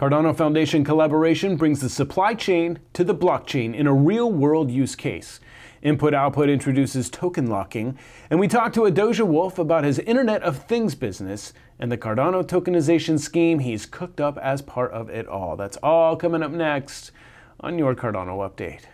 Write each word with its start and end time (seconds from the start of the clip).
Cardano 0.00 0.34
Foundation 0.34 0.82
collaboration 0.82 1.56
brings 1.56 1.82
the 1.82 1.90
supply 1.90 2.32
chain 2.32 2.78
to 2.94 3.04
the 3.04 3.14
blockchain 3.14 3.74
in 3.74 3.86
a 3.86 3.92
real 3.92 4.32
world 4.32 4.70
use 4.70 4.96
case. 4.96 5.40
Input 5.82 6.14
Output 6.14 6.48
introduces 6.48 7.10
token 7.10 7.48
locking, 7.48 7.98
and 8.30 8.40
we 8.40 8.48
talk 8.48 8.72
to 8.72 8.84
Adoja 8.84 9.26
Wolf 9.26 9.58
about 9.58 9.84
his 9.84 9.98
Internet 9.98 10.42
of 10.42 10.64
Things 10.64 10.94
business 10.94 11.52
and 11.78 11.92
the 11.92 11.98
Cardano 11.98 12.42
tokenization 12.42 13.20
scheme 13.20 13.58
he's 13.58 13.84
cooked 13.84 14.22
up 14.22 14.38
as 14.38 14.62
part 14.62 14.90
of 14.92 15.10
it 15.10 15.28
all. 15.28 15.54
That's 15.54 15.76
all 15.82 16.16
coming 16.16 16.42
up 16.42 16.50
next 16.50 17.10
on 17.60 17.78
your 17.78 17.94
Cardano 17.94 18.38
update. 18.38 18.84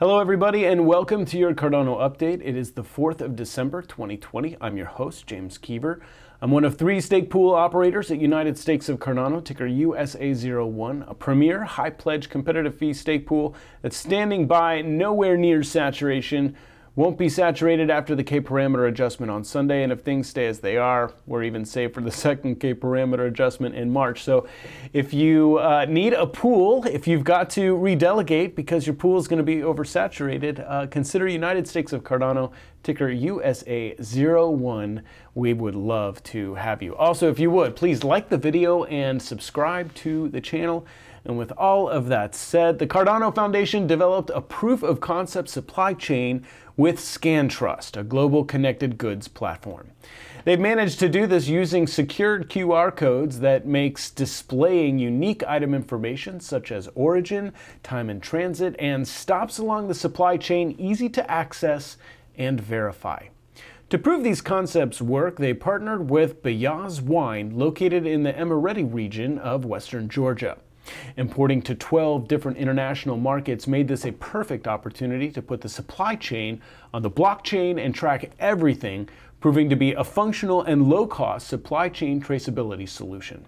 Hello, 0.00 0.18
everybody, 0.18 0.64
and 0.64 0.86
welcome 0.86 1.26
to 1.26 1.36
your 1.36 1.52
Cardano 1.52 1.98
update. 1.98 2.40
It 2.42 2.56
is 2.56 2.72
the 2.72 2.82
4th 2.82 3.20
of 3.20 3.36
December, 3.36 3.82
2020. 3.82 4.56
I'm 4.58 4.78
your 4.78 4.86
host, 4.86 5.26
James 5.26 5.58
Keever. 5.58 6.00
I'm 6.40 6.50
one 6.50 6.64
of 6.64 6.78
three 6.78 7.02
stake 7.02 7.28
pool 7.28 7.54
operators 7.54 8.10
at 8.10 8.18
United 8.18 8.56
Stakes 8.56 8.88
of 8.88 8.98
Cardano, 8.98 9.44
ticker 9.44 9.68
USA01, 9.68 11.06
a 11.06 11.12
premier 11.12 11.64
high 11.64 11.90
pledge 11.90 12.30
competitive 12.30 12.78
fee 12.78 12.94
stake 12.94 13.26
pool 13.26 13.54
that's 13.82 13.94
standing 13.94 14.46
by 14.46 14.80
nowhere 14.80 15.36
near 15.36 15.62
saturation 15.62 16.56
won't 17.00 17.16
be 17.16 17.30
saturated 17.30 17.88
after 17.88 18.14
the 18.14 18.22
K 18.22 18.42
parameter 18.42 18.86
adjustment 18.86 19.32
on 19.32 19.42
Sunday, 19.42 19.82
and 19.82 19.90
if 19.90 20.02
things 20.02 20.28
stay 20.28 20.46
as 20.46 20.60
they 20.60 20.76
are, 20.76 21.14
we're 21.24 21.42
even 21.44 21.64
safe 21.64 21.94
for 21.94 22.02
the 22.02 22.10
second 22.26 22.60
K 22.60 22.74
parameter 22.74 23.26
adjustment 23.26 23.74
in 23.74 23.90
March. 23.90 24.22
So, 24.22 24.46
if 24.92 25.14
you 25.14 25.56
uh, 25.56 25.86
need 25.88 26.12
a 26.12 26.26
pool, 26.26 26.84
if 26.84 27.08
you've 27.08 27.24
got 27.24 27.48
to 27.50 27.74
redelegate 27.74 28.54
because 28.54 28.86
your 28.86 28.94
pool 28.94 29.18
is 29.18 29.28
going 29.28 29.38
to 29.38 29.42
be 29.42 29.56
oversaturated, 29.62 30.62
uh, 30.70 30.88
consider 30.88 31.26
United 31.26 31.66
Stakes 31.66 31.94
of 31.94 32.02
Cardano, 32.02 32.52
ticker 32.82 33.08
USA01. 33.08 35.02
We 35.34 35.54
would 35.54 35.74
love 35.74 36.22
to 36.24 36.54
have 36.56 36.82
you. 36.82 36.94
Also, 36.96 37.30
if 37.30 37.38
you 37.38 37.50
would, 37.50 37.76
please 37.76 38.04
like 38.04 38.28
the 38.28 38.36
video 38.36 38.84
and 38.84 39.22
subscribe 39.22 39.94
to 39.94 40.28
the 40.28 40.40
channel. 40.42 40.86
And 41.24 41.36
with 41.36 41.52
all 41.52 41.88
of 41.88 42.08
that 42.08 42.34
said, 42.34 42.78
the 42.78 42.86
Cardano 42.86 43.34
Foundation 43.34 43.86
developed 43.86 44.30
a 44.34 44.40
proof 44.40 44.82
of 44.82 45.00
concept 45.00 45.48
supply 45.48 45.94
chain 45.94 46.44
with 46.76 46.98
ScanTrust, 46.98 47.96
a 47.98 48.02
global 48.02 48.44
connected 48.44 48.96
goods 48.96 49.28
platform. 49.28 49.90
They've 50.44 50.58
managed 50.58 50.98
to 51.00 51.08
do 51.10 51.26
this 51.26 51.48
using 51.48 51.86
secured 51.86 52.48
QR 52.48 52.94
codes 52.96 53.40
that 53.40 53.66
makes 53.66 54.08
displaying 54.08 54.98
unique 54.98 55.44
item 55.46 55.74
information 55.74 56.40
such 56.40 56.72
as 56.72 56.88
origin, 56.94 57.52
time 57.82 58.08
in 58.08 58.20
transit, 58.20 58.74
and 58.78 59.06
stops 59.06 59.58
along 59.58 59.88
the 59.88 59.94
supply 59.94 60.38
chain 60.38 60.74
easy 60.78 61.10
to 61.10 61.30
access 61.30 61.98
and 62.38 62.58
verify. 62.58 63.26
To 63.90 63.98
prove 63.98 64.22
these 64.22 64.40
concepts 64.40 65.02
work, 65.02 65.36
they 65.36 65.52
partnered 65.52 66.08
with 66.08 66.42
Baia's 66.42 67.02
Wine, 67.02 67.58
located 67.58 68.06
in 68.06 68.22
the 68.22 68.32
Imereti 68.32 68.84
region 68.90 69.38
of 69.38 69.66
western 69.66 70.08
Georgia. 70.08 70.56
Importing 71.16 71.62
to 71.62 71.74
12 71.74 72.26
different 72.28 72.58
international 72.58 73.16
markets 73.16 73.66
made 73.66 73.88
this 73.88 74.04
a 74.04 74.12
perfect 74.12 74.66
opportunity 74.66 75.30
to 75.30 75.42
put 75.42 75.60
the 75.60 75.68
supply 75.68 76.16
chain 76.16 76.60
on 76.94 77.02
the 77.02 77.10
blockchain 77.10 77.84
and 77.84 77.94
track 77.94 78.30
everything, 78.38 79.08
proving 79.40 79.68
to 79.68 79.76
be 79.76 79.92
a 79.92 80.04
functional 80.04 80.62
and 80.62 80.88
low 80.88 81.06
cost 81.06 81.46
supply 81.46 81.88
chain 81.88 82.20
traceability 82.20 82.88
solution. 82.88 83.44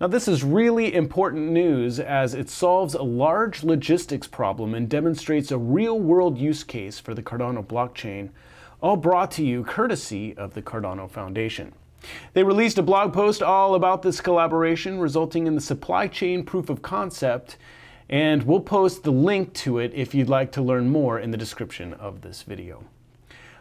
Now, 0.00 0.06
this 0.06 0.28
is 0.28 0.42
really 0.42 0.94
important 0.94 1.50
news 1.50 2.00
as 2.00 2.32
it 2.32 2.48
solves 2.48 2.94
a 2.94 3.02
large 3.02 3.62
logistics 3.62 4.26
problem 4.26 4.74
and 4.74 4.88
demonstrates 4.88 5.50
a 5.50 5.58
real 5.58 5.98
world 6.00 6.38
use 6.38 6.64
case 6.64 6.98
for 6.98 7.12
the 7.12 7.22
Cardano 7.22 7.62
blockchain, 7.62 8.30
all 8.80 8.96
brought 8.96 9.30
to 9.32 9.44
you 9.44 9.62
courtesy 9.62 10.34
of 10.38 10.54
the 10.54 10.62
Cardano 10.62 11.10
Foundation. 11.10 11.74
They 12.32 12.42
released 12.42 12.78
a 12.78 12.82
blog 12.82 13.12
post 13.12 13.42
all 13.42 13.74
about 13.74 14.02
this 14.02 14.20
collaboration, 14.20 14.98
resulting 15.00 15.46
in 15.46 15.54
the 15.54 15.60
supply 15.60 16.06
chain 16.08 16.44
proof 16.44 16.70
of 16.70 16.82
concept, 16.82 17.56
and 18.08 18.42
we'll 18.42 18.60
post 18.60 19.02
the 19.02 19.12
link 19.12 19.52
to 19.54 19.78
it 19.78 19.92
if 19.94 20.14
you'd 20.14 20.28
like 20.28 20.52
to 20.52 20.62
learn 20.62 20.88
more 20.88 21.18
in 21.18 21.30
the 21.30 21.36
description 21.36 21.92
of 21.94 22.22
this 22.22 22.42
video. 22.42 22.84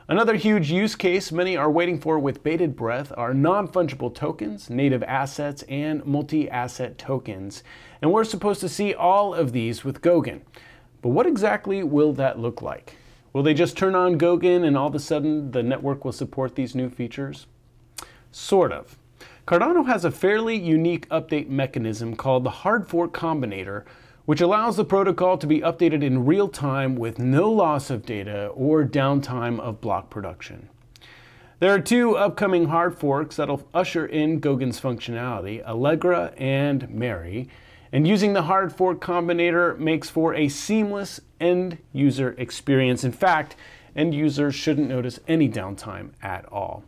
Another 0.07 0.35
huge 0.35 0.72
use 0.72 0.95
case 0.95 1.31
many 1.31 1.55
are 1.55 1.69
waiting 1.69 2.00
for 2.00 2.17
with 2.17 2.44
bated 2.44 2.75
breath 2.75 3.11
are 3.16 3.31
non-fungible 3.31 4.16
tokens, 4.16 4.67
native 4.67 5.03
assets, 5.03 5.61
and 5.69 6.03
multi-asset 6.03 6.97
tokens. 6.97 7.61
And 8.01 8.11
we're 8.11 8.23
supposed 8.23 8.59
to 8.61 8.69
see 8.69 8.95
all 8.95 9.35
of 9.35 9.51
these 9.51 9.83
with 9.83 10.01
Goguen. 10.01 10.41
But 11.03 11.09
what 11.09 11.27
exactly 11.27 11.83
will 11.83 12.11
that 12.13 12.39
look 12.39 12.63
like? 12.63 12.95
Will 13.33 13.44
they 13.44 13.53
just 13.53 13.77
turn 13.77 13.94
on 13.94 14.17
Goguen 14.17 14.66
and 14.66 14.75
all 14.75 14.88
of 14.88 14.95
a 14.95 15.00
sudden 15.00 15.51
the 15.51 15.61
network 15.61 16.03
will 16.03 16.11
support 16.11 16.56
these 16.56 16.73
new 16.73 16.89
features? 16.89 17.45
Sort 18.31 18.72
of. 18.72 18.97
Cardano 19.47 19.88
has 19.88 20.06
a 20.06 20.12
fairly 20.12 20.56
unique 20.56 21.09
update 21.09 21.50
mechanism 21.50 22.16
called 22.16 22.44
the 22.44 22.50
hard 22.50 22.88
fork 22.88 23.13
combinator, 23.13 23.84
which 24.25 24.41
allows 24.41 24.78
the 24.78 24.85
protocol 24.85 25.40
to 25.40 25.47
be 25.47 25.62
updated 25.62 26.03
in 26.03 26.25
real 26.25 26.47
time 26.47 26.95
with 26.95 27.18
no 27.18 27.51
loss 27.51 27.89
of 27.89 28.06
data 28.06 28.47
or 28.53 28.85
downtime 28.85 29.59
of 29.59 29.81
block 29.81 30.12
production. 30.12 30.69
There 31.59 31.73
are 31.73 31.79
two 31.79 32.16
upcoming 32.16 32.66
hard 32.66 32.97
forks 32.97 33.38
that'll 33.38 33.68
usher 33.73 34.06
in 34.06 34.39
Goguen's 34.39 34.79
functionality, 34.79 35.66
Allegra 35.66 36.31
and 36.38 36.88
Mary, 36.89 37.50
and 37.91 38.07
using 38.07 38.34
the 38.34 38.44
hard 38.44 38.72
fork 38.72 39.01
combinator 39.01 39.78
makes 39.79 40.09
for 40.09 40.35
a 40.35 40.47
seamless 40.47 41.19
end 41.41 41.79
user 41.91 42.35
experience. 42.38 43.03
In 43.03 43.12
fact, 43.12 43.56
end 43.95 44.13
users 44.13 44.53
shouldn't 44.53 44.88
notice 44.88 45.19
any 45.28 45.50
downtime 45.50 46.12
at 46.22 46.45
all. 46.45 46.84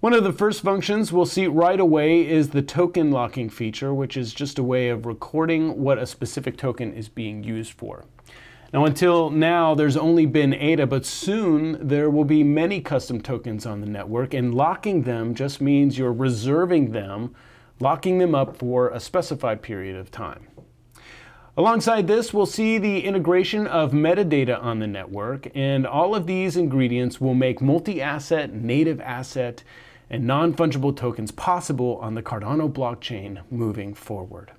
One 0.00 0.12
of 0.12 0.22
the 0.22 0.32
first 0.32 0.62
functions 0.62 1.12
we'll 1.12 1.26
see 1.26 1.48
right 1.48 1.80
away 1.80 2.24
is 2.24 2.50
the 2.50 2.62
token 2.62 3.10
locking 3.10 3.50
feature, 3.50 3.92
which 3.92 4.16
is 4.16 4.32
just 4.32 4.56
a 4.56 4.62
way 4.62 4.90
of 4.90 5.06
recording 5.06 5.82
what 5.82 5.98
a 5.98 6.06
specific 6.06 6.56
token 6.56 6.94
is 6.94 7.08
being 7.08 7.42
used 7.42 7.72
for. 7.72 8.04
Now, 8.72 8.84
until 8.84 9.28
now, 9.28 9.74
there's 9.74 9.96
only 9.96 10.24
been 10.24 10.54
ADA, 10.54 10.86
but 10.86 11.04
soon 11.04 11.84
there 11.84 12.10
will 12.10 12.24
be 12.24 12.44
many 12.44 12.80
custom 12.80 13.20
tokens 13.20 13.66
on 13.66 13.80
the 13.80 13.88
network, 13.88 14.34
and 14.34 14.54
locking 14.54 15.02
them 15.02 15.34
just 15.34 15.60
means 15.60 15.98
you're 15.98 16.12
reserving 16.12 16.92
them, 16.92 17.34
locking 17.80 18.18
them 18.18 18.36
up 18.36 18.56
for 18.56 18.90
a 18.90 19.00
specified 19.00 19.62
period 19.62 19.96
of 19.96 20.12
time. 20.12 20.46
Alongside 21.56 22.06
this, 22.06 22.32
we'll 22.32 22.46
see 22.46 22.78
the 22.78 23.04
integration 23.04 23.66
of 23.66 23.90
metadata 23.90 24.62
on 24.62 24.78
the 24.78 24.86
network, 24.86 25.48
and 25.56 25.88
all 25.88 26.14
of 26.14 26.28
these 26.28 26.56
ingredients 26.56 27.20
will 27.20 27.34
make 27.34 27.60
multi-asset, 27.60 28.54
native 28.54 29.00
asset, 29.00 29.64
and 30.10 30.26
non-fungible 30.26 30.96
tokens 30.96 31.30
possible 31.30 31.98
on 32.02 32.14
the 32.14 32.22
Cardano 32.22 32.70
blockchain 32.72 33.42
moving 33.50 33.94
forward. 33.94 34.52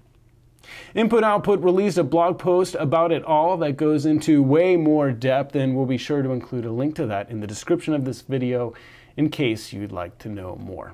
Input 0.93 1.23
Output 1.23 1.61
released 1.61 1.97
a 1.97 2.03
blog 2.03 2.37
post 2.37 2.75
about 2.75 3.11
it 3.11 3.23
all 3.23 3.57
that 3.57 3.77
goes 3.77 4.05
into 4.05 4.43
way 4.43 4.75
more 4.75 5.11
depth, 5.11 5.55
and 5.55 5.75
we'll 5.75 5.85
be 5.85 5.97
sure 5.97 6.21
to 6.21 6.31
include 6.31 6.65
a 6.65 6.71
link 6.71 6.95
to 6.95 7.05
that 7.07 7.29
in 7.29 7.39
the 7.39 7.47
description 7.47 7.93
of 7.93 8.05
this 8.05 8.21
video 8.21 8.73
in 9.17 9.29
case 9.29 9.73
you'd 9.73 9.91
like 9.91 10.17
to 10.19 10.29
know 10.29 10.55
more. 10.57 10.93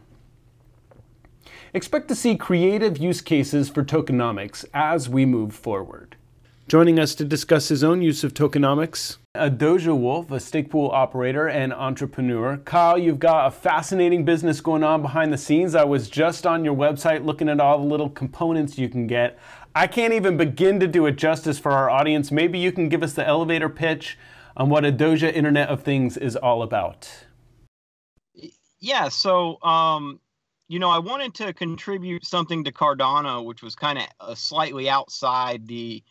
Expect 1.74 2.08
to 2.08 2.16
see 2.16 2.38
creative 2.38 2.98
use 2.98 3.22
cases 3.22 3.70
for 3.70 3.84
tokenomics 3.84 4.64
as 4.74 5.10
we 5.10 5.26
move 5.26 5.54
forward. 5.54 6.16
Joining 6.68 6.98
us 6.98 7.14
to 7.16 7.26
discuss 7.26 7.68
his 7.68 7.84
own 7.84 8.02
use 8.02 8.24
of 8.24 8.34
tokenomics 8.34 9.18
Adoja 9.36 9.96
Wolf, 9.96 10.32
a 10.32 10.40
stake 10.40 10.72
pool 10.72 10.90
operator 10.90 11.48
and 11.48 11.72
entrepreneur. 11.72 12.58
Kyle, 12.58 12.98
you've 12.98 13.20
got 13.20 13.46
a 13.46 13.52
fascinating 13.52 14.26
business 14.26 14.62
going 14.62 14.84
on 14.84 15.04
behind 15.04 15.32
the 15.32 15.38
scenes. 15.38 15.76
I 15.76 15.84
was 15.84 16.10
just 16.10 16.48
on 16.48 16.66
your 16.66 16.74
website 16.74 17.24
looking 17.24 17.50
at 17.50 17.60
all 17.60 17.78
the 17.78 17.86
little 17.86 18.10
components 18.10 18.80
you 18.80 18.90
can 18.90 19.06
get. 19.06 19.38
I 19.76 19.86
can't 19.86 20.14
even 20.14 20.38
begin 20.38 20.80
to 20.80 20.88
do 20.88 21.06
it 21.06 21.18
justice 21.18 21.60
for 21.60 21.72
our 21.72 21.88
audience. 21.88 22.32
Maybe 22.32 22.58
you 22.58 22.72
can 22.72 22.90
give 22.90 23.04
us 23.04 23.14
the 23.14 23.28
elevator 23.28 23.70
pitch 23.70 24.18
on 24.58 24.70
what 24.70 24.86
Adosia 24.86 25.32
Internet 25.32 25.70
of 25.70 25.84
Things 25.84 26.18
is 26.18 26.36
all 26.36 26.64
about. 26.64 27.26
Yeah, 28.80 29.10
so 29.10 29.62
um, 29.62 30.20
you 30.68 30.80
know, 30.80 30.90
I 30.90 30.98
wanted 30.98 31.36
to 31.36 31.54
contribute 31.54 32.26
something 32.26 32.64
to 32.64 32.72
Cardano, 32.72 33.46
which 33.46 33.62
was 33.62 33.76
kind 33.76 34.00
of 34.00 34.06
uh, 34.20 34.34
slightly 34.34 34.90
outside 34.90 35.68
the 35.68 36.02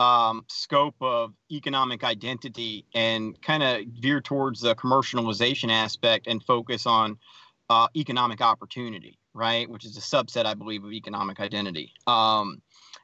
um, 0.00 0.46
scope 0.48 0.96
of 1.02 1.34
economic 1.52 2.02
identity 2.02 2.86
and 2.94 3.40
kind 3.42 3.62
of 3.62 3.82
veer 4.00 4.22
towards 4.22 4.62
the 4.62 4.74
commercialization 4.74 5.70
aspect 5.70 6.26
and 6.26 6.42
focus 6.42 6.86
on 6.86 7.18
uh, 7.68 7.86
economic 7.94 8.40
opportunity, 8.40 9.18
right? 9.34 9.68
Which 9.68 9.84
is 9.84 9.98
a 9.98 10.00
subset, 10.00 10.46
I 10.46 10.54
believe, 10.54 10.84
of 10.84 10.92
economic 10.92 11.38
identity. 11.38 11.92
Um, 12.06 12.62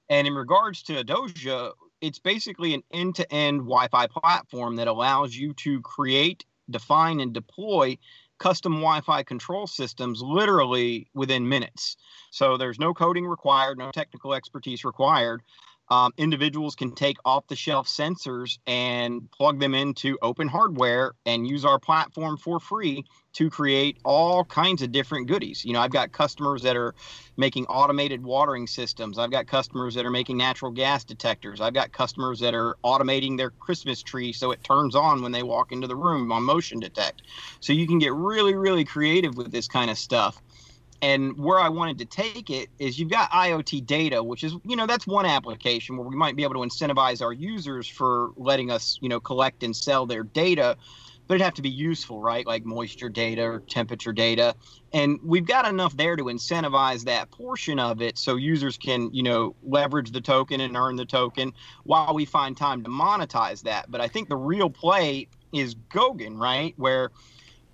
and 0.08 0.26
in 0.26 0.34
regards 0.34 0.82
to 0.84 0.98
Adosia, 0.98 1.72
it's 2.00 2.18
basically 2.18 2.72
an 2.72 2.82
end 2.90 3.16
to 3.16 3.30
end 3.30 3.60
Wi 3.60 3.88
Fi 3.88 4.06
platform 4.06 4.76
that 4.76 4.88
allows 4.88 5.36
you 5.36 5.52
to 5.54 5.82
create, 5.82 6.46
define, 6.70 7.20
and 7.20 7.34
deploy 7.34 7.98
custom 8.38 8.74
Wi 8.74 9.02
Fi 9.02 9.22
control 9.22 9.66
systems 9.66 10.22
literally 10.22 11.10
within 11.12 11.46
minutes. 11.46 11.98
So 12.30 12.56
there's 12.56 12.78
no 12.78 12.94
coding 12.94 13.26
required, 13.26 13.76
no 13.76 13.90
technical 13.92 14.32
expertise 14.32 14.82
required. 14.82 15.42
Um, 15.88 16.12
individuals 16.16 16.74
can 16.74 16.92
take 16.92 17.16
off 17.24 17.46
the 17.46 17.56
shelf 17.56 17.86
sensors 17.88 18.58
and 18.66 19.30
plug 19.30 19.60
them 19.60 19.74
into 19.74 20.18
open 20.22 20.48
hardware 20.48 21.12
and 21.24 21.46
use 21.46 21.64
our 21.64 21.78
platform 21.78 22.36
for 22.36 22.58
free 22.58 23.04
to 23.34 23.50
create 23.50 23.98
all 24.04 24.44
kinds 24.44 24.80
of 24.80 24.90
different 24.90 25.28
goodies. 25.28 25.64
You 25.64 25.74
know, 25.74 25.80
I've 25.80 25.92
got 25.92 26.10
customers 26.10 26.62
that 26.62 26.74
are 26.74 26.94
making 27.36 27.66
automated 27.66 28.24
watering 28.24 28.66
systems. 28.66 29.18
I've 29.18 29.30
got 29.30 29.46
customers 29.46 29.94
that 29.94 30.06
are 30.06 30.10
making 30.10 30.38
natural 30.38 30.70
gas 30.70 31.04
detectors. 31.04 31.60
I've 31.60 31.74
got 31.74 31.92
customers 31.92 32.40
that 32.40 32.54
are 32.54 32.76
automating 32.82 33.36
their 33.36 33.50
Christmas 33.50 34.02
tree 34.02 34.32
so 34.32 34.52
it 34.52 34.64
turns 34.64 34.94
on 34.94 35.22
when 35.22 35.32
they 35.32 35.42
walk 35.42 35.70
into 35.70 35.86
the 35.86 35.96
room 35.96 36.32
on 36.32 36.44
motion 36.44 36.80
detect. 36.80 37.22
So 37.60 37.74
you 37.74 37.86
can 37.86 37.98
get 37.98 38.14
really, 38.14 38.54
really 38.54 38.84
creative 38.84 39.36
with 39.36 39.52
this 39.52 39.68
kind 39.68 39.90
of 39.90 39.98
stuff 39.98 40.40
and 41.02 41.36
where 41.38 41.58
I 41.58 41.68
wanted 41.68 41.98
to 41.98 42.04
take 42.06 42.50
it 42.50 42.68
is 42.78 42.98
you've 42.98 43.10
got 43.10 43.30
IoT 43.30 43.84
data, 43.86 44.22
which 44.22 44.42
is, 44.42 44.54
you 44.64 44.76
know, 44.76 44.86
that's 44.86 45.06
one 45.06 45.26
application 45.26 45.96
where 45.96 46.06
we 46.06 46.16
might 46.16 46.36
be 46.36 46.42
able 46.42 46.54
to 46.54 46.60
incentivize 46.60 47.22
our 47.22 47.32
users 47.32 47.86
for 47.86 48.30
letting 48.36 48.70
us, 48.70 48.98
you 49.00 49.08
know, 49.08 49.20
collect 49.20 49.62
and 49.62 49.76
sell 49.76 50.06
their 50.06 50.22
data, 50.22 50.76
but 51.26 51.34
it'd 51.34 51.44
have 51.44 51.54
to 51.54 51.62
be 51.62 51.68
useful, 51.68 52.20
right? 52.20 52.46
Like 52.46 52.64
moisture 52.64 53.08
data 53.08 53.42
or 53.42 53.60
temperature 53.60 54.12
data. 54.12 54.54
And 54.92 55.18
we've 55.22 55.46
got 55.46 55.68
enough 55.68 55.96
there 55.96 56.16
to 56.16 56.24
incentivize 56.24 57.04
that 57.04 57.30
portion 57.30 57.78
of 57.78 58.00
it 58.00 58.16
so 58.16 58.36
users 58.36 58.78
can, 58.78 59.12
you 59.12 59.22
know, 59.22 59.54
leverage 59.62 60.12
the 60.12 60.20
token 60.20 60.60
and 60.60 60.76
earn 60.76 60.96
the 60.96 61.04
token 61.04 61.52
while 61.84 62.14
we 62.14 62.24
find 62.24 62.56
time 62.56 62.82
to 62.84 62.90
monetize 62.90 63.62
that. 63.62 63.90
But 63.90 64.00
I 64.00 64.08
think 64.08 64.28
the 64.28 64.36
real 64.36 64.70
play 64.70 65.28
is 65.52 65.74
Goguen, 65.74 66.38
right? 66.38 66.74
Where 66.76 67.10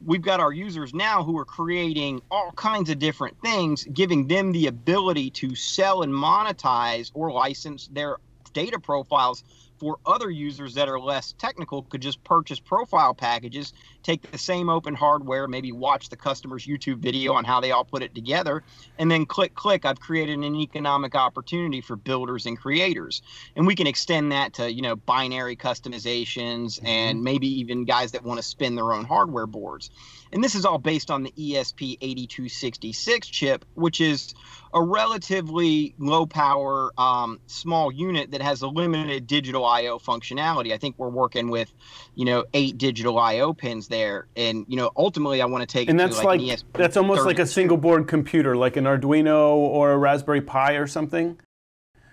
we've 0.05 0.23
got 0.23 0.41
our 0.41 0.53
users 0.53 0.95
now 0.95 1.23
who 1.23 1.39
are 1.39 1.45
creating 1.45 2.23
all 2.31 2.53
kinds 2.53 2.91
of 2.91 2.99
different 2.99 3.41
things, 3.41 3.85
giving 3.85 4.27
them 4.27 4.53
the 4.53 4.67
ability 4.67 5.31
to 5.31 5.55
sell 5.55 6.03
and 6.03 6.13
monetize 6.13 7.11
or 7.15 7.33
license 7.33 7.89
their 7.93 8.17
data 8.53 8.79
profiles 8.79 9.45
for 9.79 9.99
other 10.07 10.31
users 10.31 10.75
that 10.75 10.89
are 10.89 11.01
less 11.01 11.33
technical 11.39 11.83
could 11.83 12.03
just 12.03 12.23
purchase 12.25 12.61
profile 12.61 13.15
packages, 13.15 13.73
take 14.03 14.31
the 14.31 14.39
same 14.39 14.69
open 14.69 14.95
hardware, 14.95 15.49
maybe 15.49 15.73
watch 15.73 16.09
the 16.09 16.17
customer's 16.17 16.67
YouTube 16.67 16.99
video 16.99 17.33
on 17.33 17.45
how 17.45 17.61
they 17.61 17.71
all 17.71 17.85
put 17.85 18.03
it 18.03 18.15
together, 18.15 18.63
and 18.99 19.11
then 19.11 19.27
click, 19.27 19.55
click. 19.55 19.85
I've 19.85 20.01
created 20.01 20.39
an 20.39 20.55
economic 20.57 21.15
opportunity 21.15 21.81
for 21.81 21.97
builders 21.97 22.47
and 22.47 22.59
creators. 22.59 23.23
And 23.57 23.67
we 23.67 23.75
can 23.75 23.87
extend 23.87 24.33
that 24.33 24.55
to, 24.55 24.73
you 24.73 24.83
know, 24.83 24.97
binary 24.97 25.57
customizations 25.57 26.81
and 26.85 27.17
mm-hmm. 27.17 27.25
maybe 27.25 27.49
even 27.61 27.85
guys 27.85 28.13
that 28.13 28.23
want 28.23 28.39
to 28.39 28.43
spin 28.43 28.75
their 28.75 28.93
own 28.93 29.05
hardware 29.05 29.47
boards. 29.47 29.91
And 30.33 30.43
this 30.43 30.55
is 30.55 30.65
all 30.65 30.79
based 30.79 31.11
on 31.11 31.23
the 31.23 31.33
ESP8266 31.33 33.31
chip, 33.31 33.65
which 33.75 34.01
is 34.01 34.35
a 34.75 34.83
relatively 34.83 35.95
low 35.99 36.25
power, 36.25 36.91
um, 36.97 37.39
small 37.47 37.93
unit 37.93 38.31
that 38.31 38.41
has 38.41 38.63
a 38.63 38.67
limited 38.67 39.27
digital 39.27 39.67
I/O 39.67 39.99
functionality. 39.99 40.73
I 40.73 40.79
think 40.79 40.99
we're 40.99 41.11
working 41.11 41.51
with, 41.51 41.73
you 42.15 42.25
know, 42.25 42.45
eight 42.55 42.79
digital 42.79 43.19
I/O 43.19 43.53
pins 43.53 43.89
there, 43.93 44.27
and 44.35 44.65
you 44.67 44.77
know, 44.77 44.91
ultimately, 44.97 45.41
I 45.41 45.45
want 45.45 45.63
to 45.63 45.73
take. 45.73 45.89
And 45.89 46.01
that's 46.01 46.25
like, 46.25 46.41
like 46.41 46.61
that's 46.73 46.97
almost 46.97 47.25
like 47.25 47.39
a 47.39 47.47
single 47.47 47.77
board 47.77 48.09
computer, 48.09 48.57
like 48.57 48.77
an 48.77 48.85
Arduino 48.85 49.55
or 49.55 49.93
a 49.93 49.99
Raspberry 49.99 50.41
Pi 50.41 50.73
or 50.73 50.89
something. 50.89 51.39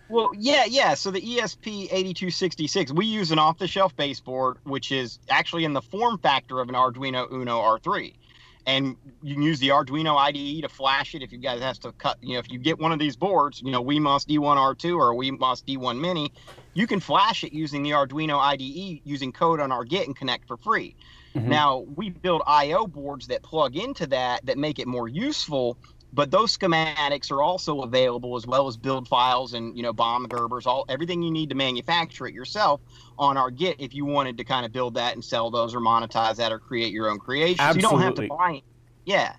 Well, 0.09 0.31
yeah, 0.37 0.65
yeah. 0.65 0.95
So 0.95 1.11
the 1.11 1.21
ESP8266, 1.21 2.91
we 2.91 3.05
use 3.05 3.31
an 3.31 3.37
off-the-shelf 3.37 3.95
baseboard, 3.95 4.57
which 4.63 4.91
is 4.91 5.19
actually 5.29 5.65
in 5.65 5.73
the 5.73 5.83
form 5.83 6.17
factor 6.17 6.59
of 6.59 6.67
an 6.67 6.75
Arduino 6.75 7.31
Uno 7.31 7.59
R3 7.59 8.13
and 8.69 8.95
you 9.23 9.33
can 9.33 9.41
use 9.41 9.59
the 9.59 9.69
Arduino 9.69 10.15
IDE 10.15 10.61
to 10.61 10.69
flash 10.69 11.15
it 11.15 11.23
if 11.23 11.31
you 11.31 11.39
guys 11.39 11.59
have 11.61 11.79
to 11.79 11.91
cut. 11.93 12.17
You 12.21 12.33
know, 12.33 12.39
if 12.39 12.51
you 12.51 12.59
get 12.59 12.77
one 12.77 12.91
of 12.91 12.99
these 12.99 13.15
boards, 13.15 13.61
you 13.61 13.71
know, 13.71 13.83
WeMOS 13.83 14.27
D1R2 14.27 14.95
or 14.95 15.13
WeMOS 15.15 15.63
D1 15.63 15.99
Mini, 15.99 16.31
you 16.75 16.85
can 16.85 16.99
flash 16.99 17.43
it 17.43 17.51
using 17.51 17.81
the 17.81 17.91
Arduino 17.91 18.37
IDE 18.39 19.01
using 19.03 19.31
code 19.31 19.59
on 19.59 19.71
our 19.71 19.83
Git 19.83 20.05
and 20.05 20.15
connect 20.15 20.47
for 20.47 20.57
free. 20.57 20.95
Mm-hmm. 21.35 21.49
Now 21.49 21.85
we 21.95 22.09
build 22.09 22.41
I/O 22.47 22.87
boards 22.87 23.27
that 23.27 23.43
plug 23.43 23.75
into 23.75 24.07
that 24.07 24.45
that 24.45 24.57
make 24.57 24.79
it 24.79 24.87
more 24.87 25.07
useful 25.07 25.77
but 26.11 26.31
those 26.31 26.57
schematics 26.57 27.31
are 27.31 27.41
also 27.41 27.81
available 27.81 28.35
as 28.35 28.47
well 28.47 28.67
as 28.67 28.77
build 28.77 29.07
files 29.07 29.53
and 29.53 29.75
you 29.77 29.83
know 29.83 29.93
BOM 29.93 30.27
gerbers 30.27 30.65
all 30.65 30.85
everything 30.89 31.21
you 31.21 31.31
need 31.31 31.49
to 31.49 31.55
manufacture 31.55 32.27
it 32.27 32.33
yourself 32.33 32.81
on 33.17 33.37
our 33.37 33.51
git 33.51 33.75
if 33.79 33.93
you 33.93 34.05
wanted 34.05 34.37
to 34.37 34.43
kind 34.43 34.65
of 34.65 34.71
build 34.71 34.95
that 34.95 35.13
and 35.13 35.23
sell 35.23 35.51
those 35.51 35.75
or 35.75 35.79
monetize 35.79 36.37
that 36.37 36.51
or 36.51 36.59
create 36.59 36.91
your 36.91 37.09
own 37.09 37.19
creations 37.19 37.59
Absolutely. 37.59 37.83
you 37.83 37.91
don't 37.91 38.01
have 38.01 38.15
to 38.15 38.27
buy 38.27 38.51
it. 38.57 38.63
yeah 39.05 39.35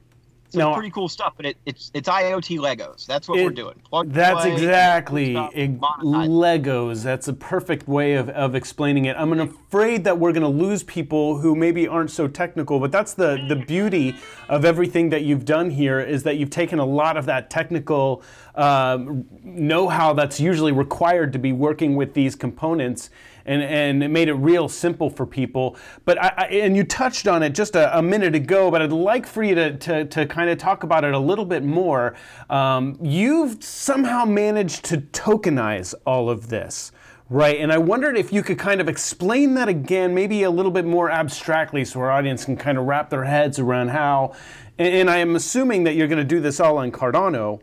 no, 0.56 0.74
pretty 0.74 0.90
cool 0.90 1.08
stuff, 1.08 1.34
but 1.36 1.46
it, 1.46 1.56
it's 1.66 1.90
it's 1.94 2.08
IoT 2.08 2.58
Legos. 2.58 3.06
That's 3.06 3.28
what 3.28 3.38
it, 3.38 3.44
we're 3.44 3.50
doing. 3.50 3.80
Plug 3.84 4.10
that's 4.12 4.42
play, 4.42 4.52
exactly 4.52 5.34
Legos. 5.34 7.02
That's 7.02 7.28
a 7.28 7.32
perfect 7.32 7.88
way 7.88 8.14
of, 8.14 8.28
of 8.30 8.54
explaining 8.54 9.06
it. 9.06 9.16
I'm 9.16 9.38
afraid 9.38 10.04
that 10.04 10.18
we're 10.18 10.32
going 10.32 10.42
to 10.42 10.48
lose 10.48 10.82
people 10.82 11.38
who 11.38 11.54
maybe 11.54 11.86
aren't 11.86 12.10
so 12.10 12.28
technical, 12.28 12.80
but 12.80 12.92
that's 12.92 13.14
the 13.14 13.44
the 13.48 13.56
beauty 13.56 14.16
of 14.48 14.64
everything 14.64 15.10
that 15.10 15.22
you've 15.22 15.44
done 15.44 15.70
here 15.70 16.00
is 16.00 16.22
that 16.24 16.36
you've 16.36 16.50
taken 16.50 16.78
a 16.78 16.86
lot 16.86 17.16
of 17.16 17.26
that 17.26 17.50
technical 17.50 18.22
um, 18.54 19.26
know-how 19.42 20.12
that's 20.12 20.40
usually 20.40 20.72
required 20.72 21.32
to 21.32 21.38
be 21.38 21.52
working 21.52 21.96
with 21.96 22.14
these 22.14 22.34
components 22.34 23.10
and, 23.46 23.62
and 23.62 24.02
it 24.02 24.08
made 24.08 24.28
it 24.28 24.34
real 24.34 24.68
simple 24.68 25.10
for 25.10 25.26
people. 25.26 25.76
But 26.04 26.22
I, 26.22 26.32
I 26.36 26.44
and 26.46 26.76
you 26.76 26.84
touched 26.84 27.28
on 27.28 27.42
it 27.42 27.54
just 27.54 27.76
a, 27.76 27.96
a, 27.98 28.02
minute 28.02 28.34
ago, 28.34 28.70
but 28.70 28.82
I'd 28.82 28.92
like 28.92 29.26
for 29.26 29.42
you 29.42 29.54
to, 29.54 29.76
to, 29.76 30.04
to 30.04 30.26
kind 30.26 30.50
of 30.50 30.58
talk 30.58 30.82
about 30.82 31.04
it 31.04 31.14
a 31.14 31.18
little 31.18 31.44
bit 31.44 31.64
more. 31.64 32.14
Um, 32.48 32.98
you've 33.00 33.62
somehow 33.62 34.24
managed 34.24 34.84
to 34.86 34.98
tokenize 34.98 35.94
all 36.06 36.28
of 36.28 36.48
this. 36.48 36.92
Right, 37.32 37.60
and 37.60 37.72
I 37.72 37.78
wondered 37.78 38.18
if 38.18 38.32
you 38.32 38.42
could 38.42 38.58
kind 38.58 38.80
of 38.80 38.88
explain 38.88 39.54
that 39.54 39.68
again, 39.68 40.12
maybe 40.12 40.42
a 40.42 40.50
little 40.50 40.72
bit 40.72 40.84
more 40.84 41.08
abstractly, 41.08 41.84
so 41.84 42.00
our 42.00 42.10
audience 42.10 42.44
can 42.44 42.56
kind 42.56 42.76
of 42.76 42.86
wrap 42.86 43.08
their 43.08 43.22
heads 43.22 43.60
around 43.60 43.90
how. 43.90 44.34
And, 44.78 44.88
and 44.88 45.10
I 45.10 45.18
am 45.18 45.36
assuming 45.36 45.84
that 45.84 45.94
you're 45.94 46.08
going 46.08 46.18
to 46.18 46.24
do 46.24 46.40
this 46.40 46.58
all 46.58 46.78
on 46.78 46.90
Cardano. 46.90 47.60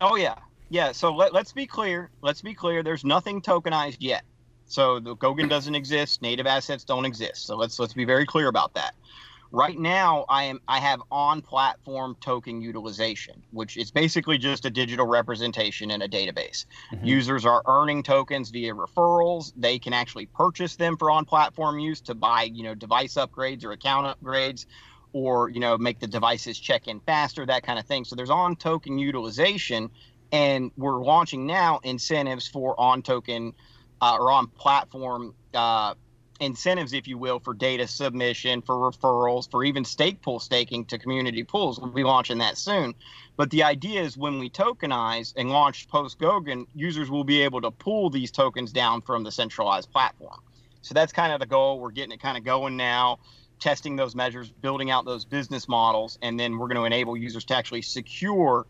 Oh 0.00 0.16
yeah, 0.16 0.36
yeah. 0.70 0.92
So 0.92 1.12
let, 1.14 1.34
let's 1.34 1.52
be 1.52 1.66
clear. 1.66 2.10
Let's 2.22 2.40
be 2.40 2.54
clear. 2.54 2.82
There's 2.82 3.04
nothing 3.04 3.42
tokenized 3.42 3.98
yet. 4.00 4.24
So 4.70 5.00
the 5.00 5.16
Goguen 5.16 5.48
doesn't 5.48 5.74
exist. 5.74 6.22
Native 6.22 6.46
assets 6.46 6.84
don't 6.84 7.04
exist. 7.04 7.44
So 7.44 7.56
let's 7.56 7.78
let's 7.78 7.92
be 7.92 8.04
very 8.04 8.24
clear 8.24 8.46
about 8.46 8.72
that. 8.74 8.94
Right 9.50 9.76
now, 9.76 10.24
I 10.28 10.44
am 10.44 10.60
I 10.68 10.78
have 10.78 11.02
on-platform 11.10 12.16
token 12.20 12.62
utilization, 12.62 13.42
which 13.50 13.76
is 13.76 13.90
basically 13.90 14.38
just 14.38 14.64
a 14.64 14.70
digital 14.70 15.06
representation 15.06 15.90
in 15.90 16.02
a 16.02 16.08
database. 16.08 16.66
Mm-hmm. 16.92 17.04
Users 17.04 17.44
are 17.44 17.64
earning 17.66 18.04
tokens 18.04 18.50
via 18.50 18.72
referrals. 18.72 19.52
They 19.56 19.80
can 19.80 19.92
actually 19.92 20.26
purchase 20.26 20.76
them 20.76 20.96
for 20.96 21.10
on-platform 21.10 21.80
use 21.80 22.00
to 22.02 22.14
buy, 22.14 22.44
you 22.44 22.62
know, 22.62 22.76
device 22.76 23.14
upgrades 23.14 23.64
or 23.64 23.72
account 23.72 24.06
upgrades, 24.06 24.66
or 25.12 25.48
you 25.48 25.58
know, 25.58 25.76
make 25.76 25.98
the 25.98 26.06
devices 26.06 26.56
check 26.56 26.86
in 26.86 27.00
faster, 27.00 27.44
that 27.44 27.64
kind 27.64 27.80
of 27.80 27.86
thing. 27.86 28.04
So 28.04 28.14
there's 28.14 28.30
on-token 28.30 29.00
utilization, 29.00 29.90
and 30.30 30.70
we're 30.76 31.02
launching 31.02 31.44
now 31.44 31.80
incentives 31.82 32.46
for 32.46 32.78
on-token 32.78 33.54
uh, 34.00 34.16
or 34.18 34.30
on 34.32 34.46
platform 34.48 35.34
uh, 35.54 35.94
incentives, 36.40 36.92
if 36.92 37.06
you 37.06 37.18
will, 37.18 37.38
for 37.38 37.54
data 37.54 37.86
submission, 37.86 38.62
for 38.62 38.74
referrals, 38.76 39.50
for 39.50 39.62
even 39.62 39.84
stake 39.84 40.22
pool 40.22 40.40
staking 40.40 40.86
to 40.86 40.98
community 40.98 41.44
pools. 41.44 41.78
We'll 41.78 41.90
be 41.90 42.04
launching 42.04 42.38
that 42.38 42.56
soon. 42.56 42.94
But 43.36 43.50
the 43.50 43.62
idea 43.62 44.02
is 44.02 44.16
when 44.16 44.38
we 44.38 44.50
tokenize 44.50 45.34
and 45.36 45.50
launch 45.50 45.88
post 45.88 46.18
Goguen, 46.18 46.66
users 46.74 47.10
will 47.10 47.24
be 47.24 47.42
able 47.42 47.60
to 47.60 47.70
pull 47.70 48.10
these 48.10 48.30
tokens 48.30 48.72
down 48.72 49.02
from 49.02 49.22
the 49.22 49.30
centralized 49.30 49.90
platform. 49.90 50.40
So 50.82 50.94
that's 50.94 51.12
kind 51.12 51.32
of 51.32 51.40
the 51.40 51.46
goal. 51.46 51.78
We're 51.78 51.90
getting 51.90 52.12
it 52.12 52.20
kind 52.20 52.38
of 52.38 52.44
going 52.44 52.76
now, 52.76 53.18
testing 53.58 53.96
those 53.96 54.14
measures, 54.14 54.50
building 54.50 54.90
out 54.90 55.04
those 55.04 55.26
business 55.26 55.68
models, 55.68 56.18
and 56.22 56.40
then 56.40 56.58
we're 56.58 56.68
going 56.68 56.78
to 56.78 56.84
enable 56.84 57.16
users 57.16 57.44
to 57.46 57.56
actually 57.56 57.82
secure 57.82 58.66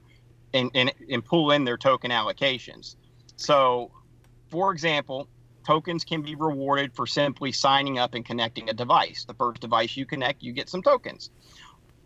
and, 0.53 0.71
and, 0.75 0.93
and 1.09 1.25
pull 1.25 1.53
in 1.53 1.65
their 1.65 1.77
token 1.77 2.11
allocations. 2.11 2.97
So 3.37 3.93
for 4.51 4.73
example, 4.73 5.29
tokens 5.67 6.05
can 6.05 6.23
be 6.23 6.35
rewarded 6.35 6.95
for 6.95 7.07
simply 7.07 7.53
signing 7.53 7.99
up 7.99 8.15
and 8.15 8.25
connecting 8.25 8.69
a 8.69 8.73
device. 8.73 9.25
The 9.25 9.35
first 9.35 9.61
device 9.61 9.97
you 9.97 10.07
connect, 10.07 10.43
you 10.43 10.53
get 10.53 10.69
some 10.69 10.83
tokens. 10.83 11.31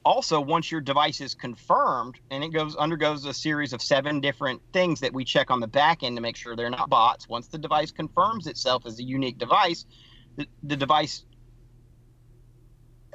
Also, 0.04 0.38
once 0.38 0.70
your 0.70 0.82
device 0.82 1.22
is 1.22 1.34
confirmed 1.34 2.16
and 2.30 2.44
it 2.44 2.50
goes 2.50 2.76
undergoes 2.76 3.24
a 3.24 3.32
series 3.32 3.72
of 3.72 3.80
seven 3.80 4.20
different 4.20 4.60
things 4.74 5.00
that 5.00 5.14
we 5.14 5.24
check 5.24 5.50
on 5.50 5.60
the 5.60 5.66
back 5.66 6.02
end 6.02 6.16
to 6.16 6.20
make 6.20 6.36
sure 6.36 6.54
they're 6.54 6.68
not 6.68 6.90
bots. 6.90 7.26
Once 7.26 7.48
the 7.48 7.56
device 7.56 7.90
confirms 7.90 8.46
itself 8.46 8.84
as 8.84 8.98
a 8.98 9.02
unique 9.02 9.38
device, 9.38 9.86
the, 10.36 10.46
the 10.62 10.76
device 10.76 11.24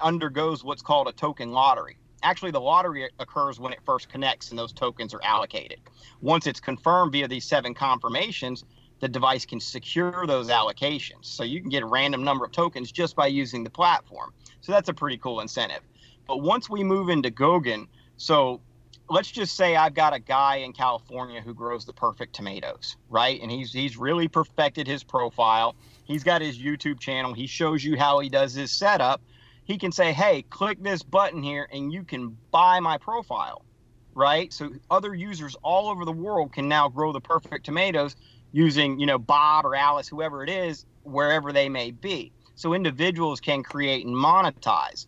undergoes 0.01 0.63
what's 0.63 0.81
called 0.81 1.07
a 1.07 1.11
token 1.11 1.51
lottery. 1.51 1.97
Actually, 2.23 2.51
the 2.51 2.59
lottery 2.59 3.07
occurs 3.19 3.59
when 3.59 3.71
it 3.71 3.79
first 3.85 4.09
connects 4.09 4.49
and 4.49 4.57
those 4.57 4.73
tokens 4.73 5.13
are 5.13 5.21
allocated. 5.23 5.79
Once 6.21 6.47
it's 6.47 6.59
confirmed 6.59 7.11
via 7.11 7.27
these 7.27 7.45
seven 7.45 7.75
confirmations, 7.75 8.63
the 8.99 9.07
device 9.07 9.45
can 9.45 9.59
secure 9.59 10.25
those 10.27 10.49
allocations. 10.49 11.25
So 11.25 11.43
you 11.43 11.61
can 11.61 11.69
get 11.69 11.83
a 11.83 11.87
random 11.87 12.23
number 12.23 12.45
of 12.45 12.51
tokens 12.51 12.91
just 12.91 13.15
by 13.15 13.27
using 13.27 13.63
the 13.63 13.69
platform. 13.69 14.33
So 14.61 14.71
that's 14.71 14.89
a 14.89 14.93
pretty 14.93 15.17
cool 15.17 15.39
incentive. 15.39 15.81
But 16.27 16.41
once 16.41 16.69
we 16.69 16.83
move 16.83 17.09
into 17.09 17.31
Goguen, 17.31 17.87
so 18.17 18.61
let's 19.09 19.31
just 19.31 19.55
say 19.55 19.75
I've 19.75 19.93
got 19.93 20.13
a 20.13 20.19
guy 20.19 20.57
in 20.57 20.73
California 20.73 21.41
who 21.41 21.53
grows 21.53 21.85
the 21.85 21.93
perfect 21.93 22.35
tomatoes, 22.35 22.97
right? 23.09 23.41
And 23.41 23.49
he's 23.49 23.73
he's 23.73 23.97
really 23.97 24.27
perfected 24.27 24.87
his 24.87 25.03
profile. 25.03 25.75
He's 26.03 26.23
got 26.23 26.41
his 26.41 26.57
YouTube 26.57 26.99
channel. 26.99 27.33
He 27.33 27.47
shows 27.47 27.83
you 27.83 27.97
how 27.97 28.19
he 28.19 28.29
does 28.29 28.53
his 28.53 28.71
setup. 28.71 29.21
He 29.63 29.77
can 29.77 29.91
say, 29.91 30.13
"Hey, 30.13 30.43
click 30.43 30.81
this 30.81 31.03
button 31.03 31.41
here 31.41 31.67
and 31.71 31.91
you 31.91 32.03
can 32.03 32.37
buy 32.51 32.79
my 32.79 32.97
profile." 32.97 33.63
Right? 34.13 34.51
So 34.51 34.71
other 34.91 35.13
users 35.13 35.55
all 35.63 35.89
over 35.89 36.03
the 36.03 36.11
world 36.11 36.51
can 36.51 36.67
now 36.67 36.89
grow 36.89 37.13
the 37.13 37.21
perfect 37.21 37.65
tomatoes 37.65 38.15
using, 38.51 38.99
you 38.99 39.05
know, 39.05 39.17
Bob 39.17 39.65
or 39.65 39.75
Alice, 39.75 40.07
whoever 40.07 40.43
it 40.43 40.49
is, 40.49 40.85
wherever 41.03 41.51
they 41.51 41.69
may 41.69 41.91
be. 41.91 42.31
So 42.55 42.73
individuals 42.73 43.39
can 43.39 43.63
create 43.63 44.05
and 44.05 44.15
monetize. 44.15 45.07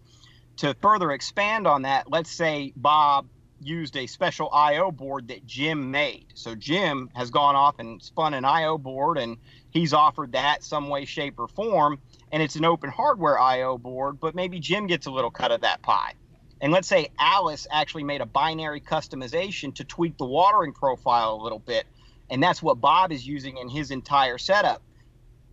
To 0.57 0.75
further 0.81 1.11
expand 1.11 1.67
on 1.67 1.83
that, 1.83 2.09
let's 2.09 2.31
say 2.31 2.73
Bob 2.75 3.27
used 3.63 3.95
a 3.95 4.07
special 4.07 4.49
IO 4.51 4.91
board 4.91 5.27
that 5.27 5.45
Jim 5.45 5.91
made. 5.91 6.25
So 6.33 6.55
Jim 6.55 7.09
has 7.13 7.29
gone 7.29 7.55
off 7.55 7.79
and 7.79 8.01
spun 8.01 8.33
an 8.33 8.45
IO 8.45 8.77
board 8.77 9.17
and 9.17 9.37
he's 9.69 9.93
offered 9.93 10.31
that 10.31 10.63
some 10.63 10.89
way, 10.89 11.05
shape, 11.05 11.39
or 11.39 11.47
form. 11.47 11.99
And 12.31 12.41
it's 12.41 12.55
an 12.55 12.65
open 12.65 12.89
hardware 12.89 13.39
IO 13.39 13.77
board, 13.77 14.19
but 14.19 14.35
maybe 14.35 14.59
Jim 14.59 14.87
gets 14.87 15.05
a 15.05 15.11
little 15.11 15.31
cut 15.31 15.51
of 15.51 15.61
that 15.61 15.81
pie. 15.81 16.13
And 16.61 16.71
let's 16.71 16.87
say 16.87 17.09
Alice 17.19 17.67
actually 17.71 18.03
made 18.03 18.21
a 18.21 18.25
binary 18.25 18.81
customization 18.81 19.73
to 19.75 19.83
tweak 19.83 20.17
the 20.17 20.25
watering 20.25 20.73
profile 20.73 21.33
a 21.33 21.41
little 21.43 21.59
bit. 21.59 21.85
And 22.31 22.41
that's 22.41 22.63
what 22.63 22.79
Bob 22.79 23.11
is 23.11 23.27
using 23.27 23.57
in 23.57 23.69
his 23.69 23.91
entire 23.91 24.37
setup. 24.37 24.81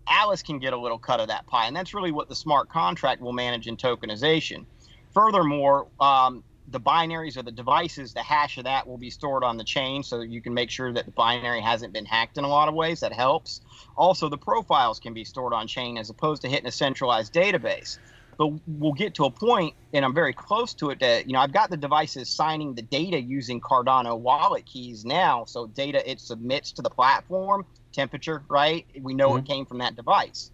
Alice 0.08 0.42
can 0.42 0.58
get 0.58 0.72
a 0.72 0.78
little 0.78 0.98
cut 0.98 1.20
of 1.20 1.28
that 1.28 1.46
pie. 1.46 1.66
And 1.66 1.76
that's 1.76 1.92
really 1.92 2.12
what 2.12 2.28
the 2.28 2.34
smart 2.34 2.70
contract 2.70 3.20
will 3.20 3.34
manage 3.34 3.66
in 3.66 3.76
tokenization. 3.76 4.64
Furthermore, 5.12 5.88
um, 6.00 6.44
the 6.70 6.80
binaries 6.80 7.36
or 7.36 7.42
the 7.42 7.50
devices, 7.52 8.14
the 8.14 8.22
hash 8.22 8.58
of 8.58 8.64
that 8.64 8.86
will 8.86 8.98
be 8.98 9.10
stored 9.10 9.42
on 9.42 9.56
the 9.56 9.64
chain 9.64 10.02
so 10.02 10.20
you 10.20 10.40
can 10.40 10.54
make 10.54 10.70
sure 10.70 10.92
that 10.92 11.06
the 11.06 11.10
binary 11.10 11.60
hasn't 11.60 11.92
been 11.92 12.04
hacked 12.04 12.38
in 12.38 12.44
a 12.44 12.48
lot 12.48 12.68
of 12.68 12.74
ways. 12.74 13.00
That 13.00 13.12
helps. 13.12 13.60
Also, 13.96 14.28
the 14.28 14.38
profiles 14.38 15.00
can 15.00 15.12
be 15.12 15.24
stored 15.24 15.52
on 15.52 15.66
chain 15.66 15.98
as 15.98 16.10
opposed 16.10 16.42
to 16.42 16.48
hitting 16.48 16.66
a 16.66 16.72
centralized 16.72 17.32
database. 17.32 17.98
But 18.38 18.52
we'll 18.66 18.92
get 18.92 19.14
to 19.16 19.24
a 19.24 19.30
point, 19.30 19.74
and 19.92 20.04
I'm 20.04 20.14
very 20.14 20.32
close 20.32 20.72
to 20.74 20.90
it, 20.90 21.00
that, 21.00 21.26
you 21.26 21.32
know, 21.32 21.40
I've 21.40 21.52
got 21.52 21.70
the 21.70 21.76
devices 21.76 22.30
signing 22.30 22.74
the 22.74 22.82
data 22.82 23.20
using 23.20 23.60
Cardano 23.60 24.16
wallet 24.16 24.64
keys 24.64 25.04
now. 25.04 25.44
So 25.44 25.66
data 25.66 26.08
it 26.08 26.20
submits 26.20 26.72
to 26.72 26.82
the 26.82 26.90
platform, 26.90 27.66
temperature, 27.92 28.44
right? 28.48 28.86
We 29.02 29.14
know 29.14 29.30
mm-hmm. 29.30 29.38
it 29.40 29.44
came 29.46 29.66
from 29.66 29.78
that 29.78 29.96
device 29.96 30.52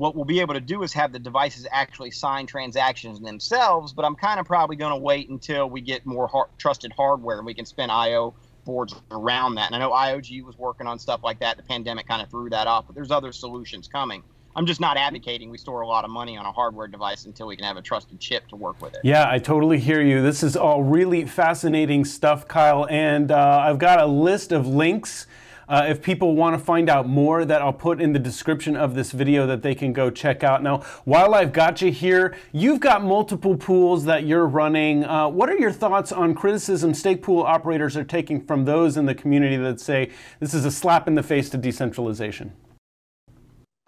what 0.00 0.16
we'll 0.16 0.24
be 0.24 0.40
able 0.40 0.54
to 0.54 0.62
do 0.62 0.82
is 0.82 0.94
have 0.94 1.12
the 1.12 1.18
devices 1.18 1.66
actually 1.70 2.10
sign 2.10 2.46
transactions 2.46 3.20
themselves. 3.20 3.92
But 3.92 4.06
I'm 4.06 4.16
kind 4.16 4.40
of 4.40 4.46
probably 4.46 4.76
going 4.76 4.92
to 4.92 4.98
wait 4.98 5.28
until 5.28 5.68
we 5.68 5.82
get 5.82 6.06
more 6.06 6.26
hard, 6.26 6.48
trusted 6.56 6.90
hardware 6.90 7.36
and 7.36 7.44
we 7.44 7.52
can 7.52 7.66
spin 7.66 7.90
IO 7.90 8.34
boards 8.64 8.94
around 9.10 9.56
that. 9.56 9.66
And 9.66 9.76
I 9.76 9.78
know 9.78 9.90
IOG 9.90 10.42
was 10.42 10.56
working 10.56 10.86
on 10.86 10.98
stuff 10.98 11.20
like 11.22 11.40
that. 11.40 11.58
The 11.58 11.62
pandemic 11.64 12.08
kind 12.08 12.22
of 12.22 12.30
threw 12.30 12.48
that 12.48 12.66
off, 12.66 12.86
but 12.86 12.94
there's 12.94 13.10
other 13.10 13.30
solutions 13.30 13.88
coming. 13.88 14.22
I'm 14.56 14.66
just 14.66 14.80
not 14.80 14.96
advocating 14.96 15.50
we 15.50 15.58
store 15.58 15.82
a 15.82 15.86
lot 15.86 16.04
of 16.04 16.10
money 16.10 16.36
on 16.36 16.44
a 16.44 16.52
hardware 16.52 16.88
device 16.88 17.24
until 17.24 17.46
we 17.46 17.56
can 17.56 17.64
have 17.64 17.76
a 17.76 17.82
trusted 17.82 18.18
chip 18.18 18.48
to 18.48 18.56
work 18.56 18.80
with 18.82 18.94
it. 18.94 19.00
Yeah, 19.04 19.30
I 19.30 19.38
totally 19.38 19.78
hear 19.78 20.00
you. 20.00 20.22
This 20.22 20.42
is 20.42 20.56
all 20.56 20.82
really 20.82 21.24
fascinating 21.24 22.04
stuff, 22.04 22.48
Kyle. 22.48 22.86
And 22.90 23.30
uh, 23.30 23.64
I've 23.64 23.78
got 23.78 24.00
a 24.00 24.06
list 24.06 24.52
of 24.52 24.66
links 24.66 25.26
uh, 25.70 25.86
if 25.88 26.02
people 26.02 26.34
want 26.34 26.58
to 26.58 26.62
find 26.62 26.90
out 26.90 27.08
more, 27.08 27.44
that 27.44 27.62
I'll 27.62 27.72
put 27.72 28.00
in 28.00 28.12
the 28.12 28.18
description 28.18 28.74
of 28.74 28.96
this 28.96 29.12
video 29.12 29.46
that 29.46 29.62
they 29.62 29.72
can 29.72 29.92
go 29.92 30.10
check 30.10 30.42
out. 30.42 30.64
Now, 30.64 30.78
while 31.04 31.32
I've 31.32 31.52
got 31.52 31.80
you 31.80 31.92
here, 31.92 32.36
you've 32.50 32.80
got 32.80 33.04
multiple 33.04 33.56
pools 33.56 34.04
that 34.06 34.24
you're 34.26 34.48
running. 34.48 35.04
Uh, 35.04 35.28
what 35.28 35.48
are 35.48 35.56
your 35.56 35.70
thoughts 35.70 36.10
on 36.10 36.34
criticism 36.34 36.92
stake 36.92 37.22
pool 37.22 37.44
operators 37.44 37.96
are 37.96 38.02
taking 38.02 38.44
from 38.44 38.64
those 38.64 38.96
in 38.96 39.06
the 39.06 39.14
community 39.14 39.56
that 39.58 39.78
say 39.78 40.10
this 40.40 40.54
is 40.54 40.64
a 40.64 40.72
slap 40.72 41.06
in 41.06 41.14
the 41.14 41.22
face 41.22 41.48
to 41.50 41.56
decentralization? 41.56 42.52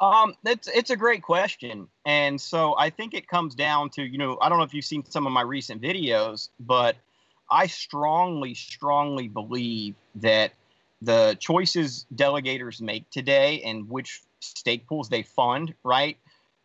Um, 0.03 0.35
it's 0.45 0.67
it's 0.67 0.91
a 0.91 0.97
great 0.97 1.23
question, 1.23 1.87
and 2.05 2.41
so 2.41 2.75
I 2.77 2.91
think 2.91 3.15
it 3.15 3.29
comes 3.29 3.55
down 3.55 3.89
to 3.91 4.03
you 4.03 4.19
know 4.19 4.37
I 4.43 4.49
don't 4.49 4.59
know 4.59 4.65
if 4.65 4.75
you've 4.75 4.85
seen 4.85 5.05
some 5.09 5.29
of 5.29 5.33
my 5.33 5.43
recent 5.43 5.81
videos, 5.81 6.49
but 6.59 6.97
I 7.49 7.69
strongly 7.69 8.55
strongly 8.55 9.29
believe 9.29 9.95
that 10.17 10.55
the 11.03 11.37
choices 11.39 12.05
delegators 12.13 12.81
make 12.81 13.09
today 13.11 13.63
and 13.63 13.89
which 13.89 14.23
stake 14.41 14.89
pools 14.89 15.09
they 15.09 15.23
fund, 15.23 15.73
right? 15.85 16.17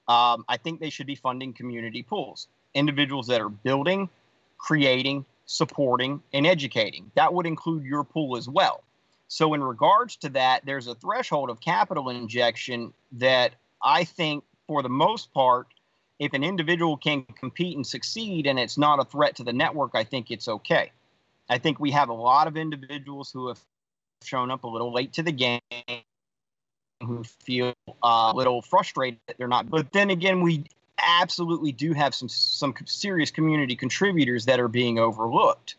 Um, 0.07 0.43
I 0.49 0.57
think 0.57 0.79
they 0.79 0.89
should 0.89 1.05
be 1.07 1.15
funding 1.15 1.53
community 1.53 2.01
pools, 2.01 2.47
individuals 2.73 3.27
that 3.27 3.39
are 3.39 3.49
building, 3.49 4.09
creating, 4.57 5.25
supporting, 5.45 6.23
and 6.33 6.47
educating. 6.47 7.11
That 7.13 7.35
would 7.35 7.45
include 7.45 7.83
your 7.83 8.03
pool 8.03 8.35
as 8.35 8.49
well. 8.49 8.83
So, 9.27 9.53
in 9.53 9.63
regards 9.63 10.15
to 10.17 10.29
that, 10.29 10.65
there's 10.65 10.87
a 10.87 10.95
threshold 10.95 11.49
of 11.49 11.59
capital 11.59 12.09
injection 12.09 12.93
that 13.13 13.55
I 13.81 14.03
think, 14.03 14.43
for 14.67 14.81
the 14.81 14.89
most 14.89 15.33
part, 15.33 15.67
if 16.19 16.33
an 16.33 16.43
individual 16.43 16.97
can 16.97 17.23
compete 17.23 17.75
and 17.75 17.85
succeed 17.85 18.47
and 18.47 18.57
it's 18.57 18.77
not 18.77 18.99
a 18.99 19.05
threat 19.05 19.35
to 19.35 19.43
the 19.43 19.53
network, 19.53 19.91
I 19.93 20.03
think 20.03 20.31
it's 20.31 20.47
okay. 20.47 20.91
I 21.49 21.57
think 21.57 21.79
we 21.79 21.91
have 21.91 22.09
a 22.09 22.13
lot 22.13 22.47
of 22.47 22.57
individuals 22.57 23.31
who 23.31 23.47
have 23.49 23.59
shown 24.23 24.49
up 24.51 24.63
a 24.63 24.67
little 24.67 24.91
late 24.91 25.13
to 25.13 25.23
the 25.23 25.31
game 25.31 25.61
who 27.01 27.23
feel 27.23 27.73
a 28.03 28.33
little 28.35 28.61
frustrated 28.61 29.19
that 29.27 29.37
they're 29.37 29.47
not. 29.47 29.69
But 29.69 29.93
then 29.93 30.09
again, 30.09 30.41
we 30.41 30.65
absolutely 30.97 31.71
do 31.71 31.93
have 31.93 32.15
some 32.15 32.29
some 32.29 32.73
serious 32.85 33.31
community 33.31 33.75
contributors 33.75 34.45
that 34.45 34.59
are 34.59 34.67
being 34.67 34.99
overlooked. 34.99 35.75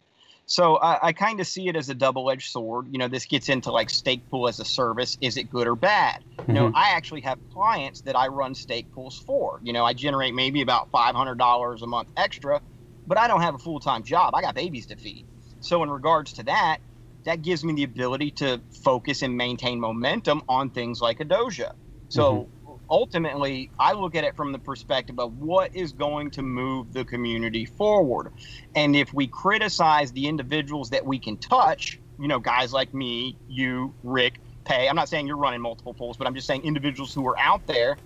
So 0.50 0.76
I, 0.76 1.08
I 1.08 1.12
kind 1.12 1.40
of 1.40 1.46
see 1.46 1.68
it 1.68 1.76
as 1.76 1.90
a 1.90 1.94
double-edged 1.94 2.50
sword. 2.50 2.86
You 2.90 2.98
know, 2.98 3.06
this 3.06 3.26
gets 3.26 3.50
into 3.50 3.70
like 3.70 3.90
stake 3.90 4.22
pool 4.30 4.48
as 4.48 4.58
a 4.58 4.64
service. 4.64 5.18
Is 5.20 5.36
it 5.36 5.50
good 5.50 5.66
or 5.66 5.76
bad? 5.76 6.24
Mm-hmm. 6.38 6.50
You 6.50 6.54
know, 6.54 6.66
mm-hmm. 6.68 6.76
I 6.76 6.92
actually 6.96 7.20
have 7.20 7.38
clients 7.52 8.00
that 8.02 8.16
I 8.16 8.28
run 8.28 8.54
stake 8.54 8.90
pools 8.92 9.22
for. 9.26 9.60
You 9.62 9.74
know, 9.74 9.84
I 9.84 9.92
generate 9.92 10.34
maybe 10.34 10.62
about 10.62 10.90
five 10.90 11.14
hundred 11.14 11.36
dollars 11.36 11.82
a 11.82 11.86
month 11.86 12.08
extra, 12.16 12.62
but 13.06 13.18
I 13.18 13.28
don't 13.28 13.42
have 13.42 13.54
a 13.54 13.58
full-time 13.58 14.04
job. 14.04 14.34
I 14.34 14.40
got 14.40 14.54
babies 14.54 14.86
to 14.86 14.96
feed. 14.96 15.26
So 15.60 15.82
in 15.82 15.90
regards 15.90 16.32
to 16.34 16.42
that, 16.44 16.78
that 17.26 17.42
gives 17.42 17.62
me 17.62 17.74
the 17.74 17.82
ability 17.82 18.30
to 18.30 18.62
focus 18.82 19.20
and 19.20 19.36
maintain 19.36 19.80
momentum 19.80 20.40
on 20.48 20.70
things 20.70 21.02
like 21.02 21.20
Adosia. 21.20 21.74
So 22.08 22.32
mm-hmm. 22.32 22.57
Ultimately, 22.90 23.70
I 23.78 23.92
look 23.92 24.14
at 24.14 24.24
it 24.24 24.36
from 24.36 24.52
the 24.52 24.58
perspective 24.58 25.18
of 25.18 25.38
what 25.38 25.74
is 25.74 25.92
going 25.92 26.30
to 26.32 26.42
move 26.42 26.92
the 26.92 27.04
community 27.04 27.66
forward. 27.66 28.32
And 28.74 28.96
if 28.96 29.14
we 29.14 29.28
criticize 29.28 30.12
the 30.12 30.28
individuals 30.28 30.90
that 30.90 31.06
we 31.06 31.18
can 31.18 31.38
touch, 31.38 32.00
you 32.18 32.28
know, 32.28 32.40
guys 32.40 32.72
like 32.72 32.94
me, 32.94 33.38
you, 33.48 33.94
Rick, 34.02 34.40
Pay, 34.66 34.88
I'm 34.88 34.96
not 34.96 35.08
saying 35.08 35.26
you're 35.26 35.36
running 35.36 35.62
multiple 35.62 35.94
polls, 35.94 36.16
but 36.16 36.26
I'm 36.26 36.34
just 36.34 36.46
saying 36.46 36.62
individuals 36.64 37.14
who 37.14 37.26
are 37.28 37.38
out 37.38 37.66
there 37.66 37.98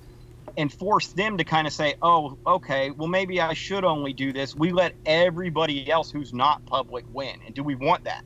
and 0.56 0.72
force 0.72 1.08
them 1.08 1.38
to 1.38 1.44
kind 1.44 1.66
of 1.66 1.72
say, 1.72 1.94
oh, 2.02 2.38
okay, 2.46 2.90
well, 2.92 3.08
maybe 3.08 3.40
I 3.40 3.54
should 3.54 3.84
only 3.84 4.12
do 4.12 4.32
this. 4.32 4.54
We 4.56 4.72
let 4.72 4.94
everybody 5.06 5.90
else 5.90 6.10
who's 6.10 6.32
not 6.34 6.66
public 6.66 7.04
win. 7.12 7.36
And 7.46 7.54
do 7.54 7.64
we 7.64 7.74
want 7.76 8.04
that? 8.04 8.22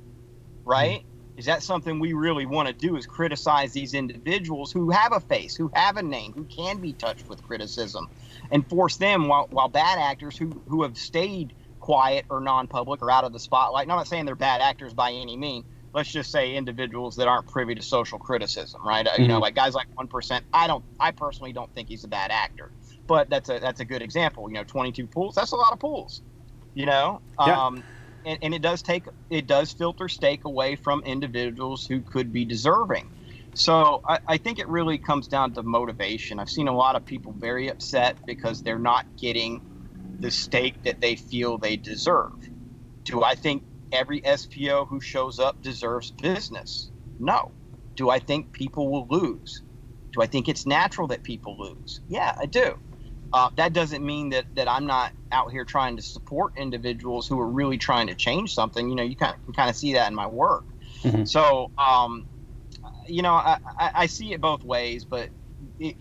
right? 0.67 1.01
Mm-hmm. 1.01 1.16
Is 1.37 1.45
that 1.47 1.63
something 1.63 1.99
we 1.99 2.15
really 2.15 2.47
want 2.47 2.69
to 2.69 2.75
do? 2.75 2.97
Is 2.97 3.07
criticize 3.07 3.73
these 3.73 3.95
individuals 3.95 4.73
who 4.73 4.91
have 4.91 5.13
a 5.13 5.21
face, 5.21 5.55
who 5.55 5.71
have 5.75 5.97
a 5.97 6.03
name, 6.03 6.33
who 6.33 6.45
can 6.45 6.79
be 6.79 6.93
touched 6.93 7.29
with 7.29 7.43
criticism, 7.43 8.09
and 8.51 8.67
force 8.67 8.97
them 8.97 9.29
while 9.29 9.47
while 9.51 9.69
bad 9.69 9.99
actors 9.99 10.37
who 10.37 10.63
who 10.69 10.83
have 10.83 10.97
stayed 10.97 11.53
quiet 11.79 12.25
or 12.31 12.41
non-public 12.41 13.03
or 13.03 13.11
out 13.11 13.25
of 13.25 13.33
the 13.33 13.39
spotlight. 13.39 13.85
And 13.85 13.93
I'm 13.93 13.99
not 13.99 14.09
saying 14.09 14.25
they're 14.25 14.35
bad 14.35 14.61
actors 14.61 14.95
by 14.95 15.13
any 15.13 15.37
mean. 15.37 15.65
Let's 15.93 16.11
just 16.11 16.31
say 16.31 16.57
individuals 16.57 17.17
that 17.17 17.29
aren't 17.29 17.47
privy 17.47 17.75
to 17.75 17.83
social 17.83 18.19
criticism, 18.19 18.81
right? 18.85 19.07
Mm-hmm. 19.07 19.23
You 19.23 19.29
know, 19.29 19.35
mm-hmm. 19.35 19.43
like 19.43 19.55
guys 19.55 19.75
like 19.75 19.87
one 19.95 20.09
percent. 20.09 20.45
I 20.53 20.67
don't. 20.67 20.85
I 20.99 21.11
personally 21.11 21.53
don't 21.53 21.73
think 21.75 21.89
he's 21.89 22.05
a 22.05 22.09
bad 22.09 22.31
actor, 22.31 22.71
but 23.07 23.29
that's 23.29 23.51
a 23.51 23.59
that's 23.59 23.81
a 23.81 23.85
good 23.85 24.01
example. 24.01 24.49
You 24.49 24.55
know, 24.55 24.65
22 24.65 25.07
pools. 25.07 25.35
That's 25.35 25.53
a 25.53 25.57
lot 25.57 25.73
of 25.73 25.79
pools. 25.79 26.23
You 26.75 26.87
know. 26.87 27.21
Yeah. 27.39 27.67
Um, 27.67 27.85
and, 28.27 28.39
and 28.43 28.55
it 28.55 28.61
does 28.61 28.83
take 28.83 29.07
it 29.31 29.47
does 29.47 29.73
filter 29.73 30.09
stake 30.09 30.45
away 30.45 30.77
from 30.77 31.03
individuals 31.05 31.87
who 31.87 32.03
could 32.03 32.33
be 32.33 32.45
deserving. 32.45 33.09
So 33.55 34.03
I, 34.07 34.19
I, 34.27 34.37
think 34.37 34.59
it 34.59 34.69
really 34.69 34.99
comes 34.99 35.29
down 35.29 35.55
to 35.55 35.63
motivation. 35.63 36.39
I've 36.39 36.51
seen 36.51 36.69
a 36.69 36.77
lot 36.77 36.95
of 36.95 37.07
people 37.07 37.33
very 37.33 37.69
upset 37.69 38.19
because 38.27 38.63
they're 38.63 38.79
not 38.79 39.07
getting 39.17 39.63
the 40.21 40.31
stake 40.31 40.83
that 40.83 41.01
they 41.01 41.17
feel 41.17 41.57
they 41.57 41.77
deserve. 41.77 42.33
Do 43.05 43.23
I 43.23 43.35
think 43.35 43.63
every 43.93 44.21
SPO 44.21 44.89
who 44.89 45.01
shows 45.01 45.39
up 45.39 45.63
deserves 45.63 46.11
business? 46.11 46.91
No. 47.19 47.53
Do 47.95 48.11
I 48.11 48.19
think 48.19 48.53
people 48.53 48.91
will 48.91 49.07
lose? 49.09 49.63
Do 50.13 50.21
I 50.21 50.27
think 50.27 50.49
it's 50.49 50.67
natural 50.67 51.09
that 51.09 51.23
people 51.23 51.57
lose? 51.59 52.01
Yeah, 52.09 52.35
I 52.39 52.45
do. 52.45 52.79
Uh, 53.37 53.51
that 53.59 53.75
doesn't 53.75 54.03
mean 54.03 54.31
that 54.31 54.47
that 54.55 54.67
I'm 54.67 54.87
not 54.87 55.13
out 55.31 55.53
here 55.53 55.67
trying 55.67 55.97
to 55.97 56.03
support 56.03 56.55
individuals 56.57 57.29
who 57.29 57.39
are 57.39 57.47
really 57.47 57.77
trying 57.77 58.07
to 58.07 58.15
change 58.15 58.55
something. 58.55 58.89
You 58.89 58.97
know, 58.97 59.03
you 59.03 59.15
kind 59.15 59.35
of, 59.35 59.45
can 59.45 59.53
kind 59.53 59.69
of 59.69 59.77
see 59.77 59.93
that 59.93 60.09
in 60.09 60.15
my 60.15 60.27
work. 60.27 60.65
Mm-hmm. 61.05 61.25
So, 61.25 61.71
um, 61.77 62.25
you 63.07 63.21
know, 63.21 63.35
I, 63.35 63.59
I, 63.79 63.91
I, 63.95 64.07
see 64.07 64.33
it 64.33 64.41
both 64.41 64.65
ways. 64.65 65.05
But 65.05 65.29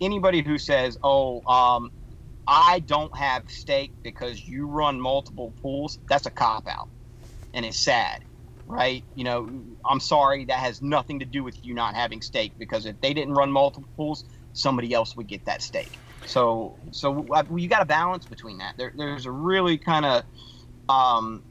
anybody 0.00 0.40
who 0.40 0.56
says, 0.56 0.96
"Oh, 1.02 1.42
um, 1.46 1.90
I 2.46 2.78
don't 2.78 3.14
have 3.14 3.42
stake 3.48 3.92
because 4.02 4.48
you 4.48 4.66
run 4.66 4.98
multiple 4.98 5.54
pools," 5.60 5.98
that's 6.08 6.24
a 6.24 6.30
cop 6.30 6.66
out, 6.66 6.88
and 7.52 7.66
it's 7.66 7.78
sad. 7.78 8.24
right? 8.66 9.04
You 9.14 9.24
know, 9.24 9.62
I'm 9.84 10.00
sorry, 10.00 10.46
that 10.46 10.60
has 10.60 10.80
nothing 10.80 11.18
to 11.18 11.26
do 11.26 11.44
with 11.44 11.62
you 11.62 11.74
not 11.74 11.96
having 11.96 12.22
stake 12.22 12.54
because 12.58 12.86
if 12.86 12.98
they 13.02 13.12
didn't 13.12 13.34
run 13.34 13.52
multiple 13.52 13.90
pools, 13.94 14.24
somebody 14.54 14.94
else 14.94 15.14
would 15.16 15.26
get 15.26 15.44
that 15.44 15.60
stake. 15.60 15.98
So, 16.26 16.76
so 16.90 17.26
uh, 17.32 17.44
you 17.54 17.68
got 17.68 17.82
a 17.82 17.86
balance 17.86 18.26
between 18.26 18.58
that. 18.58 18.76
There, 18.76 18.92
there's 18.96 19.26
a 19.26 19.30
really 19.30 19.78
kind 19.78 20.04
of 20.04 20.24
um, 20.88 21.42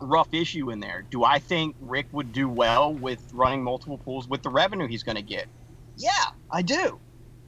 rough 0.00 0.32
issue 0.32 0.70
in 0.70 0.80
there. 0.80 1.04
Do 1.10 1.24
I 1.24 1.38
think 1.38 1.76
Rick 1.80 2.06
would 2.12 2.32
do 2.32 2.48
well 2.48 2.92
with 2.92 3.22
running 3.32 3.62
multiple 3.62 3.98
pools 3.98 4.28
with 4.28 4.42
the 4.42 4.50
revenue 4.50 4.86
he's 4.86 5.02
going 5.02 5.16
to 5.16 5.22
get? 5.22 5.46
Yeah, 5.96 6.10
I 6.50 6.62
do. 6.62 6.98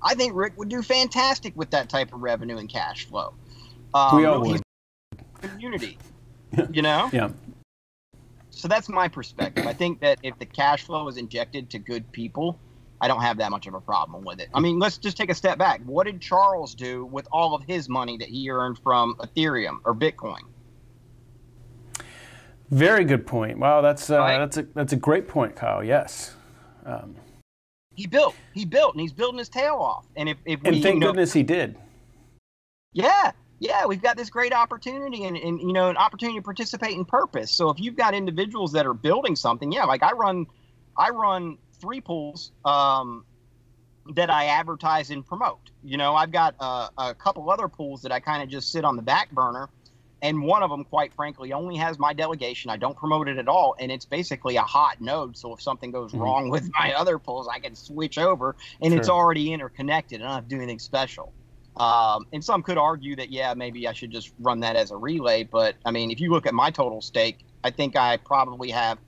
I 0.03 0.15
think 0.15 0.35
Rick 0.35 0.57
would 0.57 0.69
do 0.69 0.83
fantastic 0.83 1.57
with 1.57 1.71
that 1.71 1.89
type 1.89 2.13
of 2.13 2.21
revenue 2.23 2.57
and 2.59 2.69
cash 2.69 3.07
flow. 3.07 3.35
Um, 3.95 4.17
we 4.17 4.25
all 4.25 4.41
would. 4.41 4.63
Community, 5.41 5.99
you 6.73 6.83
know. 6.83 7.11
Yeah. 7.13 7.31
So 8.51 8.67
that's 8.67 8.89
my 8.89 9.07
perspective. 9.07 9.67
I 9.67 9.73
think 9.73 10.01
that 10.01 10.19
if 10.23 10.39
the 10.39 10.47
cash 10.47 10.83
flow 10.83 11.07
is 11.09 11.17
injected 11.17 11.71
to 11.71 11.79
good 11.79 12.11
people, 12.11 12.59
I 13.01 13.09
don't 13.09 13.23
have 13.23 13.39
that 13.39 13.51
much 13.51 13.67
of 13.67 13.75
a 13.75 13.81
problem 13.81 14.25
with 14.25 14.41
it. 14.41 14.49
I 14.53 14.61
mean, 14.61 14.79
let's 14.79 14.99
just 14.99 15.17
take 15.17 15.31
a 15.31 15.35
step 15.35 15.59
back. 15.59 15.81
What 15.85 16.07
did 16.07 16.21
Charles 16.21 16.75
do 16.75 17.05
with 17.05 17.29
all 17.31 17.55
of 17.55 17.63
his 17.65 17.89
money 17.89 18.17
that 18.19 18.29
he 18.29 18.51
earned 18.51 18.79
from 18.79 19.15
Ethereum 19.17 19.79
or 19.85 19.95
Bitcoin? 19.95 20.43
Very 22.71 23.05
good 23.05 23.27
point. 23.27 23.59
Wow, 23.59 23.81
that's 23.81 24.11
uh, 24.11 24.19
right? 24.19 24.39
that's 24.39 24.57
a 24.59 24.63
that's 24.75 24.93
a 24.93 24.97
great 24.97 25.27
point, 25.27 25.57
Kyle. 25.57 25.83
Yes. 25.83 26.35
Um, 26.85 27.17
he 27.95 28.07
built, 28.07 28.35
he 28.53 28.65
built, 28.65 28.95
and 28.95 29.01
he's 29.01 29.13
building 29.13 29.39
his 29.39 29.49
tail 29.49 29.77
off. 29.77 30.07
And 30.17 30.29
if, 30.29 30.37
if 30.45 30.61
and 30.65 30.83
thank 30.83 30.95
you 30.95 31.01
know, 31.01 31.07
goodness 31.09 31.33
he 31.33 31.43
did. 31.43 31.77
Yeah, 32.93 33.33
yeah, 33.59 33.87
we've 33.87 34.03
got 34.03 34.17
this 34.17 34.31
great 34.31 34.53
opportunity 34.53 35.25
and, 35.25 35.37
and 35.37 35.61
you 35.61 35.73
know 35.73 35.89
an 35.89 35.97
opportunity 35.97 36.39
to 36.39 36.43
participate 36.43 36.93
in 36.93 37.05
purpose. 37.05 37.51
So 37.51 37.71
if 37.71 37.81
you've 37.81 37.97
got 37.97 38.15
individuals 38.15 38.73
that 38.73 38.87
are 38.87 38.95
building 38.95 39.35
something, 39.35 39.73
yeah, 39.73 39.85
like 39.85 40.03
I 40.03 40.13
run, 40.13 40.47
I 40.97 41.11
run 41.11 41.59
three 41.81 42.01
pools 42.01 42.53
um, 42.65 43.25
that 44.15 44.31
I 44.31 44.47
advertise 44.47 45.11
and 45.11 45.27
promote. 45.27 45.71
You 45.83 45.97
know, 45.97 46.15
I've 46.15 46.33
got 46.33 46.55
uh, 46.61 46.89
a 46.97 47.15
couple 47.15 47.51
other 47.51 47.69
pools 47.69 48.03
that 48.03 48.13
I 48.13 48.21
kind 48.21 48.43
of 48.43 48.49
just 48.49 48.73
sit 48.73 48.85
on 48.85 48.97
the 48.97 49.03
back 49.03 49.31
burner 49.31 49.69
and 50.23 50.43
one 50.43 50.63
of 50.63 50.71
them 50.71 50.85
quite 50.85 51.13
frankly 51.15 51.53
only 51.53 51.77
has 51.77 51.99
my 51.99 52.13
delegation 52.13 52.71
i 52.71 52.77
don't 52.77 52.97
promote 52.97 53.29
it 53.29 53.39
at 53.39 53.49
all 53.49 53.75
and 53.79 53.91
it's 53.93 54.05
basically 54.05 54.57
a 54.57 54.63
hot 54.63 55.01
node 55.01 55.37
so 55.37 55.53
if 55.53 55.61
something 55.61 55.91
goes 55.91 56.13
mm-hmm. 56.13 56.23
wrong 56.23 56.51
with 56.51 56.69
my 56.79 56.93
other 56.95 57.19
pools 57.19 57.49
i 57.49 57.59
can 57.59 57.75
switch 57.75 58.19
over 58.19 58.57
and 58.81 58.93
sure. 58.93 58.99
it's 58.99 59.09
already 59.09 59.53
interconnected 59.53 60.21
and 60.21 60.25
i 60.25 60.33
don't 60.33 60.35
have 60.37 60.49
to 60.49 60.51
do 60.51 60.57
anything 60.57 60.79
special 60.79 61.33
um, 61.77 62.27
and 62.33 62.45
some 62.45 62.63
could 62.63 62.79
argue 62.79 63.15
that 63.15 63.31
yeah 63.31 63.55
maybe 63.55 63.87
i 63.87 63.93
should 63.93 64.11
just 64.11 64.33
run 64.41 64.61
that 64.61 64.77
as 64.77 64.91
a 64.91 64.97
relay 64.97 65.45
but 65.45 65.77
i 65.85 65.91
mean 65.91 66.11
if 66.11 66.21
you 66.21 66.31
look 66.31 66.47
at 66.47 66.55
my 66.55 66.71
total 66.71 67.01
stake 67.01 67.45
i 67.63 67.71
think 67.71 67.97
i 67.97 68.17
probably 68.17 68.71
have 68.71 68.99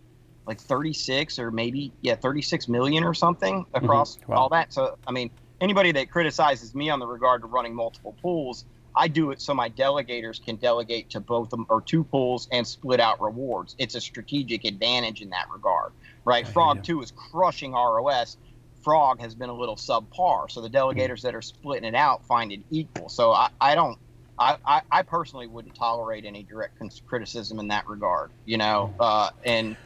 like 0.50 0.60
36 0.60 1.38
or 1.38 1.52
maybe 1.52 1.92
yeah 2.02 2.16
36 2.16 2.66
million 2.66 3.04
or 3.04 3.14
something 3.14 3.64
mm-hmm. 3.64 3.84
across 3.84 4.16
mm-hmm. 4.16 4.32
wow. 4.32 4.38
all 4.38 4.48
that 4.48 4.72
so 4.72 4.98
i 5.06 5.12
mean 5.12 5.30
anybody 5.60 5.92
that 5.92 6.10
criticizes 6.10 6.74
me 6.74 6.90
on 6.90 6.98
the 6.98 7.06
regard 7.06 7.40
to 7.42 7.46
running 7.46 7.72
multiple 7.72 8.16
pools 8.20 8.64
I 8.94 9.06
do 9.06 9.30
it 9.30 9.40
so 9.40 9.54
my 9.54 9.70
delegators 9.70 10.44
can 10.44 10.56
delegate 10.56 11.10
to 11.10 11.20
both 11.20 11.50
them 11.50 11.64
or 11.68 11.80
two 11.80 12.02
pools 12.02 12.48
and 12.50 12.66
split 12.66 12.98
out 12.98 13.20
rewards. 13.20 13.76
It's 13.78 13.94
a 13.94 14.00
strategic 14.00 14.64
advantage 14.64 15.22
in 15.22 15.30
that 15.30 15.48
regard, 15.48 15.92
right? 16.24 16.46
Frog 16.46 16.82
2 16.82 17.00
is 17.02 17.12
crushing 17.12 17.72
ROS. 17.72 18.36
Frog 18.82 19.20
has 19.20 19.34
been 19.34 19.48
a 19.48 19.54
little 19.54 19.76
subpar. 19.76 20.50
So 20.50 20.60
the 20.60 20.68
delegators 20.68 21.22
that 21.22 21.36
are 21.36 21.42
splitting 21.42 21.84
it 21.84 21.94
out 21.94 22.24
find 22.26 22.50
it 22.50 22.60
equal. 22.70 23.08
So 23.08 23.30
I, 23.30 23.50
I 23.60 23.74
don't, 23.76 23.96
I, 24.38 24.82
I, 24.90 25.02
personally 25.02 25.46
wouldn't 25.46 25.74
tolerate 25.74 26.24
any 26.24 26.42
direct 26.42 26.80
criticism 27.06 27.60
in 27.60 27.68
that 27.68 27.86
regard, 27.86 28.30
you 28.46 28.56
know? 28.56 28.92
Uh, 28.98 29.30
and 29.44 29.76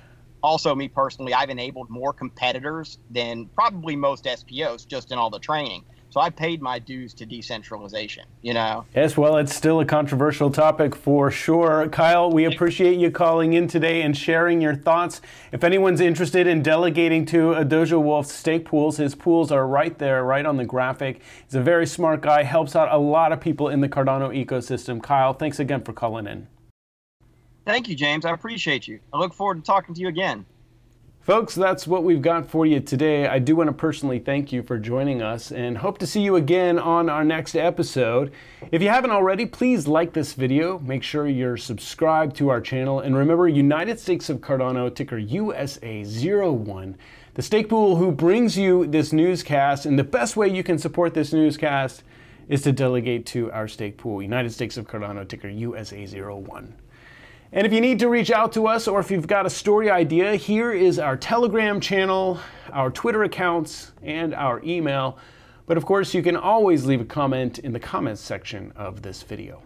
also, 0.45 0.75
me 0.75 0.89
personally, 0.89 1.33
I've 1.33 1.49
enabled 1.49 1.89
more 1.89 2.13
competitors 2.13 2.99
than 3.11 3.47
probably 3.55 3.97
most 3.97 4.27
SPOs 4.27 4.85
just 4.85 5.11
in 5.11 5.17
all 5.17 5.31
the 5.31 5.39
training. 5.39 5.85
So 6.11 6.21
I 6.21 6.29
paid 6.29 6.61
my 6.61 6.79
dues 6.79 7.15
to 7.15 7.27
decentralization, 7.27 8.27
you 8.43 8.53
know? 8.53 8.85
Yes, 8.95 9.17
well, 9.17 9.39
it's 9.39 9.55
still 9.55 9.81
a 9.81 9.87
controversial 9.87 10.51
topic 10.51 10.95
for 10.95 11.31
sure. 11.31 11.89
Kyle, 11.89 12.31
we 12.31 12.45
appreciate 12.45 12.99
you 12.99 13.11
calling 13.11 13.55
in 13.55 13.69
today 13.69 14.03
and 14.03 14.15
sharing 14.15 14.61
your 14.61 14.77
thoughts. 14.77 15.23
If 15.51 15.65
anyone's 15.65 16.01
interested 16.01 16.47
in 16.47 16.63
delegating 16.63 17.25
to 17.27 17.55
a 17.55 17.65
Dojo 17.65 18.01
Wolf 18.03 18.27
stake 18.27 18.67
pools, 18.67 18.99
his 18.99 19.15
pools 19.15 19.51
are 19.51 19.67
right 19.67 19.99
there, 19.99 20.23
right 20.25 20.45
on 20.45 20.59
the 20.59 20.67
graphic. 20.67 21.23
He's 21.47 21.55
a 21.55 21.63
very 21.63 21.87
smart 21.87 22.21
guy, 22.21 22.43
helps 22.43 22.77
out 22.77 22.93
a 22.93 22.99
lot 22.99 23.33
of 23.33 23.41
people 23.41 23.71
in 23.71 23.81
the 23.81 23.89
Cardano 23.89 24.29
ecosystem. 24.29 25.03
Kyle, 25.03 25.33
thanks 25.33 25.59
again 25.59 25.83
for 25.83 25.95
calling 25.95 26.27
in. 26.27 26.49
Thank 27.65 27.89
you, 27.89 27.95
James. 27.95 28.25
I 28.25 28.33
appreciate 28.33 28.87
you. 28.87 29.01
I 29.13 29.19
look 29.19 29.33
forward 29.33 29.57
to 29.57 29.63
talking 29.63 29.95
to 29.95 30.01
you 30.01 30.09
again. 30.09 30.45
Folks, 31.25 31.55
that's 31.55 31.87
what 31.87 32.05
we've 32.05 32.21
got 32.21 32.47
for 32.47 32.67
you 32.67 32.81
today. 32.81 33.27
I 33.27 33.39
do 33.39 33.57
want 33.57 33.69
to 33.69 33.73
personally 33.73 34.19
thank 34.19 34.53
you 34.53 34.63
for 34.63 34.79
joining 34.79 35.23
us 35.23 35.51
and 35.51 35.79
hope 35.79 35.97
to 36.01 36.07
see 36.07 36.21
you 36.21 36.37
again 36.37 36.79
on 36.79 37.09
our 37.09 37.25
next 37.25 37.57
episode. 37.57 38.31
If 38.71 38.83
you 38.83 38.91
haven't 38.91 39.11
already, 39.11 39.47
please 39.47 39.89
like 39.89 40.13
this 40.13 40.35
video. 40.35 40.79
Make 40.81 41.03
sure 41.03 41.27
you're 41.27 41.57
subscribed 41.57 42.37
to 42.37 42.51
our 42.51 42.61
channel. 42.61 43.01
And 43.01 43.17
remember, 43.17 43.49
United 43.49 43.99
Stakes 43.99 44.29
of 44.29 44.43
Cardano, 44.43 44.95
ticker 44.95 45.19
USA01, 45.19 46.95
the 47.33 47.43
stake 47.43 47.71
pool 47.71 47.97
who 47.97 48.13
brings 48.13 48.59
you 48.59 48.87
this 48.87 49.11
newscast. 49.11 49.87
And 49.87 49.99
the 49.99 50.05
best 50.05 50.37
way 50.37 50.49
you 50.49 50.63
can 50.63 50.77
support 50.77 51.15
this 51.15 51.33
newscast 51.33 52.03
is 52.51 52.61
to 52.61 52.73
delegate 52.73 53.25
to 53.27 53.51
our 53.53 53.67
stake 53.67 53.97
pool, 53.97 54.21
United 54.21 54.53
Stakes 54.53 54.77
of 54.77 54.87
Cardano, 54.87 55.27
ticker 55.27 55.49
USA01. 55.49 56.75
And 57.53 57.67
if 57.67 57.73
you 57.73 57.81
need 57.81 57.99
to 58.01 58.09
reach 58.09 58.31
out 58.31 58.53
to 58.55 58.67
us 58.67 58.89
or 58.89 59.01
if 59.01 59.11
you've 59.11 59.27
got 59.27 59.47
a 59.47 59.51
story 59.51 59.91
idea, 59.91 60.35
here 60.35 60.73
is 60.73 60.99
our 60.99 61.17
Telegram 61.17 61.81
channel, 61.81 62.41
our 62.73 62.91
Twitter 62.91 63.23
accounts, 63.23 63.93
and 64.03 64.35
our 64.35 64.61
email. 64.65 65.19
But 65.67 65.77
of 65.77 65.87
course, 65.87 66.15
you 66.15 66.23
can 66.23 66.37
always 66.37 66.85
leave 66.85 67.01
a 67.01 67.05
comment 67.05 67.61
in 67.61 67.73
the 67.73 67.81
comments 67.81 68.21
section 68.21 68.73
of 68.77 69.03
this 69.03 69.23
video. 69.23 69.63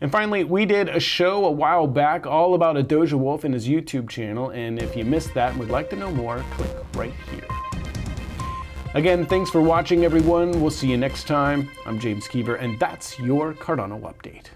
And 0.00 0.10
finally, 0.10 0.44
we 0.44 0.64
did 0.64 0.88
a 0.88 0.98
show 0.98 1.44
a 1.44 1.50
while 1.50 1.86
back 1.86 2.26
all 2.26 2.54
about 2.54 2.78
a 2.78 2.82
Dojo 2.82 3.18
Wolf 3.18 3.44
and 3.44 3.52
his 3.52 3.68
YouTube 3.68 4.08
channel, 4.08 4.48
and 4.50 4.80
if 4.80 4.96
you 4.96 5.04
missed 5.04 5.34
that 5.34 5.50
and 5.50 5.60
would 5.60 5.68
like 5.68 5.90
to 5.90 5.96
know 5.96 6.10
more, 6.10 6.42
click 6.52 6.70
right 6.94 7.12
here. 7.30 7.46
Again, 8.94 9.26
thanks 9.26 9.50
for 9.50 9.60
watching, 9.60 10.04
everyone. 10.04 10.58
We'll 10.62 10.70
see 10.70 10.90
you 10.90 10.96
next 10.96 11.28
time. 11.28 11.70
I'm 11.84 12.00
James 12.00 12.26
Keever, 12.26 12.56
and 12.56 12.80
that's 12.80 13.18
your 13.18 13.52
Cardano 13.52 14.00
Update. 14.00 14.46